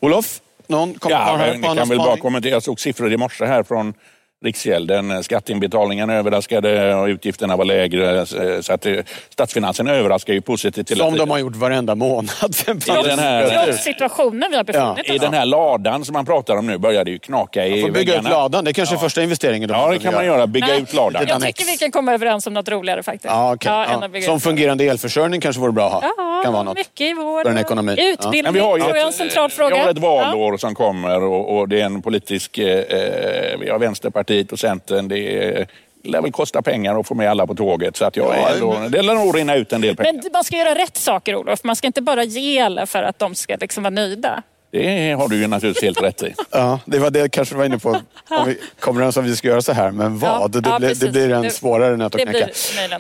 Olof, 0.01 0.41
någon 0.67 0.95
kommentar 0.95 1.33
ja, 1.33 1.37
här? 1.37 1.59
Jag 1.63 1.77
kan 1.77 1.89
väl 1.89 1.99
bara 1.99 2.17
kommentera. 2.17 2.53
Jag 2.53 2.63
såg 2.63 2.81
siffror 2.81 3.13
i 3.13 3.17
morse 3.17 3.45
här 3.45 3.63
från 3.63 3.95
Riksgälden. 4.45 5.25
Skatteinbetalningarna 5.25 6.15
överraskade 6.15 6.95
och 6.95 7.07
utgifterna 7.07 7.57
var 7.57 7.65
lägre. 7.65 8.27
Så 8.63 8.73
att 8.73 8.87
statsfinanserna 9.29 9.95
överraskar 9.95 10.35
ju 10.35 10.41
positivt. 10.41 10.87
Till 10.87 10.97
Som 10.97 11.17
de 11.17 11.31
har 11.31 11.39
gjort 11.39 11.57
varenda 11.57 11.95
månad. 11.95 12.57
I 12.69 13.09
den 13.09 13.19
här, 13.19 13.65
Trots 13.65 13.83
situationen 13.83 14.49
vi 14.51 14.57
har 14.57 14.65
befunnit 14.65 15.05
ja. 15.09 15.15
I 15.15 15.19
den 15.19 15.35
här 15.35 15.47
ladan 15.47 16.05
som 16.05 16.13
man 16.13 16.27
pratar 16.27 16.57
om 16.57 16.67
nu 16.67 16.79
börjar 16.79 17.05
det 17.05 17.11
ju 17.11 17.19
knaka 17.19 17.67
i 17.67 17.83
får 17.83 17.89
bygga 17.89 18.13
väggarna. 18.13 18.29
ut 18.29 18.33
ladan. 18.33 18.65
Det 18.65 18.71
är 18.71 18.73
kanske 18.73 18.95
ja. 18.95 18.99
första 18.99 19.23
investeringen. 19.23 19.71
Ja, 19.71 19.91
det 19.91 19.99
kan 19.99 20.15
man 20.15 20.27
göra. 20.27 20.47
Bygga 20.47 20.67
Nej, 20.67 20.83
ut 20.83 20.95
ladan. 20.95 21.27
Jag 21.29 21.43
tycker 21.43 21.65
vi 21.65 21.77
kan 21.77 21.91
komma 21.91 22.15
överens 22.15 22.47
om 22.47 22.55
något 22.55 22.69
roligare 22.69 23.03
faktiskt. 23.03 23.35
Ja, 23.35 23.55
okay. 23.55 23.87
ja, 24.13 24.21
Som 24.21 24.41
fungerande 24.41 24.85
elförsörjning 24.85 25.41
kanske 25.41 25.61
vore 25.61 25.73
bra 25.73 25.87
att 25.87 25.93
ha. 25.93 26.13
Ja, 26.17 26.41
kan 26.45 26.53
vara 26.53 26.63
något. 26.63 26.77
mycket 26.77 27.01
i 27.01 27.15
vår 27.15 27.43
för 27.43 27.51
en 27.51 27.59
ekonomi. 27.59 27.97
Utbildning 27.99 28.57
ja. 28.57 28.77
tror 28.77 28.79
jag 28.79 28.99
är 28.99 29.07
en 29.07 29.13
central 29.13 29.51
fråga. 29.51 29.75
Vi 29.75 29.81
har 29.81 29.91
ett 29.91 29.99
valår 29.99 30.57
som 30.57 30.75
kommer 30.75 31.23
och, 31.25 31.59
och, 31.59 31.69
det 31.69 31.81
är 31.81 31.85
en 31.85 32.03
politisk... 32.03 32.59
Eh, 32.59 32.79
eh 32.79 33.59
vi 33.61 33.71
har 33.71 33.79
Vänsterpartiet 33.79 34.28
och 34.53 34.59
Centern 34.59 35.09
det 35.09 35.67
lär 36.03 36.23
väl 36.23 36.33
kosta 36.33 36.63
pengar 36.63 37.01
att 37.01 37.07
få 37.07 37.15
med 37.15 37.31
alla 37.31 37.47
på 37.47 37.55
tåget. 37.55 37.97
Så 37.97 38.05
att 38.05 38.17
jag 38.17 38.39
är 38.39 38.55
ändå, 38.55 38.89
det 38.89 39.03
lär 39.03 39.15
nog 39.15 39.37
rinna 39.37 39.55
ut 39.55 39.73
en 39.73 39.81
del 39.81 39.97
pengar. 39.97 40.13
Men 40.13 40.33
man 40.33 40.45
ska 40.45 40.57
göra 40.57 40.75
rätt 40.75 40.97
saker 40.97 41.37
Olof. 41.37 41.65
Man 41.65 41.77
ska 41.77 41.87
inte 41.87 42.03
bara 42.03 42.25
ge 42.25 42.61
alla 42.61 42.87
för 42.87 43.03
att 43.03 43.19
de 43.19 43.35
ska 43.35 43.57
liksom 43.61 43.83
vara 43.83 43.91
nöjda. 43.91 44.43
Det 44.71 45.13
har 45.13 45.29
du 45.29 45.37
ju 45.37 45.47
naturligtvis 45.47 45.83
helt 45.85 46.03
rätt 46.03 46.23
i. 46.23 46.35
Ja, 46.51 46.81
det 46.85 46.99
var 46.99 47.11
det 47.11 47.29
kanske 47.29 47.55
du 47.55 47.59
var 47.59 47.65
inne 47.65 47.79
på. 47.79 47.89
Om 48.31 48.47
vi 48.47 48.59
kommer 48.81 49.01
överens 49.01 49.17
om 49.17 49.25
vi 49.25 49.37
ska 49.37 49.49
göra 49.49 49.63
så 49.63 49.73
här, 49.73 49.91
men 49.91 50.19
vad? 50.19 50.31
Ja, 50.31 50.49
det, 50.49 50.69
ja, 50.69 50.79
blir, 50.79 50.95
det 50.95 51.11
blir 51.11 51.31
en 51.31 51.51
svårare 51.51 51.97
nöt 51.97 52.15
att 52.15 52.21
knäcka. 52.21 52.49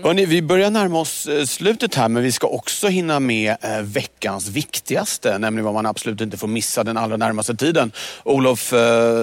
Hörrni, 0.05 0.27
vi 0.27 0.43
börjar 0.43 0.71
närma 0.71 1.01
oss 1.01 1.27
eh, 1.27 1.45
slutet 1.45 1.95
här, 1.95 2.09
men 2.09 2.23
vi 2.23 2.33
ska 2.33 2.47
också 2.47 2.89
hinna 2.89 3.21
med 3.21 3.57
eh, 3.61 3.81
veckans 3.83 4.49
viktigaste, 4.49 5.39
nämligen 5.39 5.65
vad 5.65 5.75
man 5.75 5.87
absolut 5.87 6.21
inte 6.21 6.37
får 6.37 6.49
missa 6.49 6.85
den 6.85 6.97
allra 6.97 7.17
närmaste 7.17 7.55
tiden. 7.55 7.93
Olof, 8.25 8.73
eh, 8.73 8.79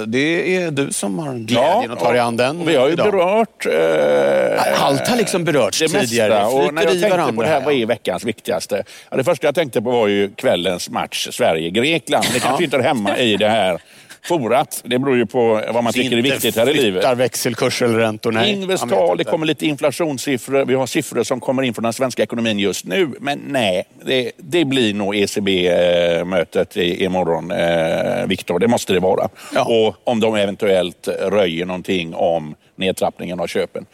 det 0.07 0.55
är 0.55 0.71
du 0.71 0.91
som 0.91 1.19
har 1.19 1.33
glädjen 1.33 1.91
att 1.91 1.99
ta 1.99 2.11
dig 2.11 2.21
an 2.21 2.37
den 2.37 2.65
Vi 2.65 2.75
har 2.75 2.87
ju 2.87 2.93
idag. 2.93 3.11
berört... 3.11 3.65
Eh, 3.65 4.83
Allt 4.85 5.07
har 5.07 5.17
liksom 5.17 5.43
berörts 5.43 5.79
det 5.79 5.87
tidigare. 5.87 6.29
Mesta. 6.29 6.47
Och 6.47 6.73
när 6.73 6.83
jag 6.83 7.01
tänkte 7.01 7.33
på 7.33 7.41
det 7.41 7.47
här, 7.47 7.61
vad 7.61 7.73
är 7.73 7.85
veckans 7.85 8.23
viktigaste? 8.23 8.83
Ja, 9.09 9.17
det 9.17 9.23
första 9.23 9.47
jag 9.47 9.55
tänkte 9.55 9.81
på 9.81 9.91
var 9.91 10.07
ju 10.07 10.31
kvällens 10.35 10.89
match 10.89 11.27
Sverige-Grekland. 11.31 12.25
Det 12.35 12.39
kanske 12.39 12.63
inte 12.63 12.77
hör 12.77 12.83
hemma 12.83 13.17
i 13.17 13.37
det 13.37 13.49
här 13.49 13.81
forat. 14.27 14.81
Det 14.85 14.99
beror 14.99 15.17
ju 15.17 15.25
på 15.25 15.61
vad 15.73 15.83
man 15.83 15.93
tycker 15.93 16.17
är 16.17 16.21
viktigt 16.21 16.55
här 16.55 16.69
i 16.69 16.73
livet. 16.73 17.03
Inte 17.03 17.15
växelkurs 17.15 17.81
eller 17.81 17.97
räntor. 17.97 18.31
Nej. 18.31 18.51
Investal, 18.51 19.17
det 19.17 19.23
kommer 19.23 19.45
lite 19.45 19.65
inflationssiffror. 19.65 20.65
Vi 20.65 20.73
har 20.73 20.87
siffror 20.87 21.23
som 21.23 21.39
kommer 21.39 21.63
in 21.63 21.73
från 21.73 21.83
den 21.83 21.93
svenska 21.93 22.23
ekonomin 22.23 22.59
just 22.59 22.85
nu. 22.85 23.11
Men 23.19 23.41
nej, 23.47 23.83
det, 24.05 24.31
det 24.37 24.65
blir 24.65 24.93
nog 24.93 25.15
ECB-mötet 25.15 26.77
imorgon, 26.77 27.51
eh, 27.51 28.27
Viktor. 28.27 28.59
Det 28.59 28.67
måste 28.67 28.93
det 28.93 28.99
vara. 28.99 29.29
Ja. 29.53 29.63
Och 29.63 29.95
om 30.03 30.19
de 30.19 30.35
eventuellt 30.35 31.07
röjer 31.07 31.65
någonting 31.65 32.15
om 32.15 32.55
nedtrappningen 32.75 33.39
av 33.39 33.47
köpen. 33.47 33.85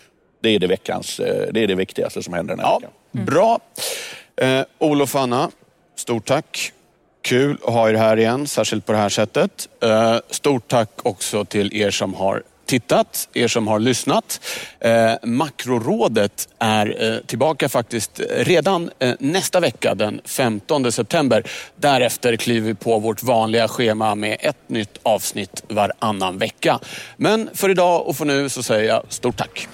Det 0.42 0.50
är 0.50 0.60
det, 0.60 0.68
veckans, 0.68 1.20
eh, 1.20 1.48
det, 1.52 1.64
är 1.64 1.68
det 1.68 1.76
viktigaste 1.76 2.24
som 2.24 2.34
händer 2.34 2.56
den 2.56 2.66
här 2.66 2.72
ja. 2.72 2.80
veckan. 2.80 3.26
Bra. 3.26 3.60
Eh, 4.42 4.62
Olof 4.80 5.16
Anna, 5.16 5.52
stort 5.96 6.26
tack. 6.26 6.72
Kul 7.22 7.58
att 7.66 7.74
ha 7.74 7.90
er 7.90 7.94
här 7.94 8.18
igen, 8.18 8.48
särskilt 8.48 8.86
på 8.86 8.92
det 8.92 8.98
här 8.98 9.10
sättet. 9.10 9.70
Eh, 9.84 10.18
stort 10.30 10.68
tack 10.68 10.90
också 11.04 11.46
till 11.46 11.76
er 11.76 11.92
som 11.92 12.14
har 12.14 12.44
tittat, 12.72 13.30
er 13.34 13.48
som 13.48 13.68
har 13.68 13.80
lyssnat. 13.80 14.42
Eh, 14.80 15.14
makrorådet 15.24 16.50
är 16.60 17.04
eh, 17.04 17.18
tillbaka 17.26 17.70
faktiskt 17.70 18.20
eh, 18.20 18.26
redan 18.46 18.92
eh, 19.00 19.14
nästa 19.20 19.60
vecka 19.60 19.96
den 19.96 20.22
15 20.26 20.92
september. 20.92 21.44
Därefter 21.76 22.36
kliver 22.36 22.68
vi 22.68 22.76
på 22.76 23.00
vårt 23.00 23.24
vanliga 23.24 23.68
schema 23.68 24.16
med 24.16 24.38
ett 24.40 24.70
nytt 24.70 25.00
avsnitt 25.04 25.64
varannan 25.68 26.38
vecka. 26.38 26.80
Men 27.18 27.50
för 27.54 27.70
idag 27.70 28.08
och 28.08 28.16
för 28.16 28.26
nu 28.26 28.50
så 28.50 28.64
säger 28.64 28.90
jag 28.90 29.04
stort 29.10 29.38
tack. 29.38 29.68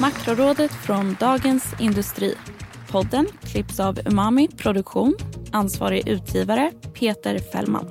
Makrorådet 0.00 0.70
från 0.86 1.16
Dagens 1.20 1.64
Industri. 1.78 2.34
Podden 2.96 3.26
klipps 3.42 3.80
av 3.80 3.98
Umami 4.04 4.48
Produktion. 4.48 5.16
Ansvarig 5.52 6.08
utgivare 6.08 6.72
Peter 6.94 7.38
Fällman. 7.38 7.90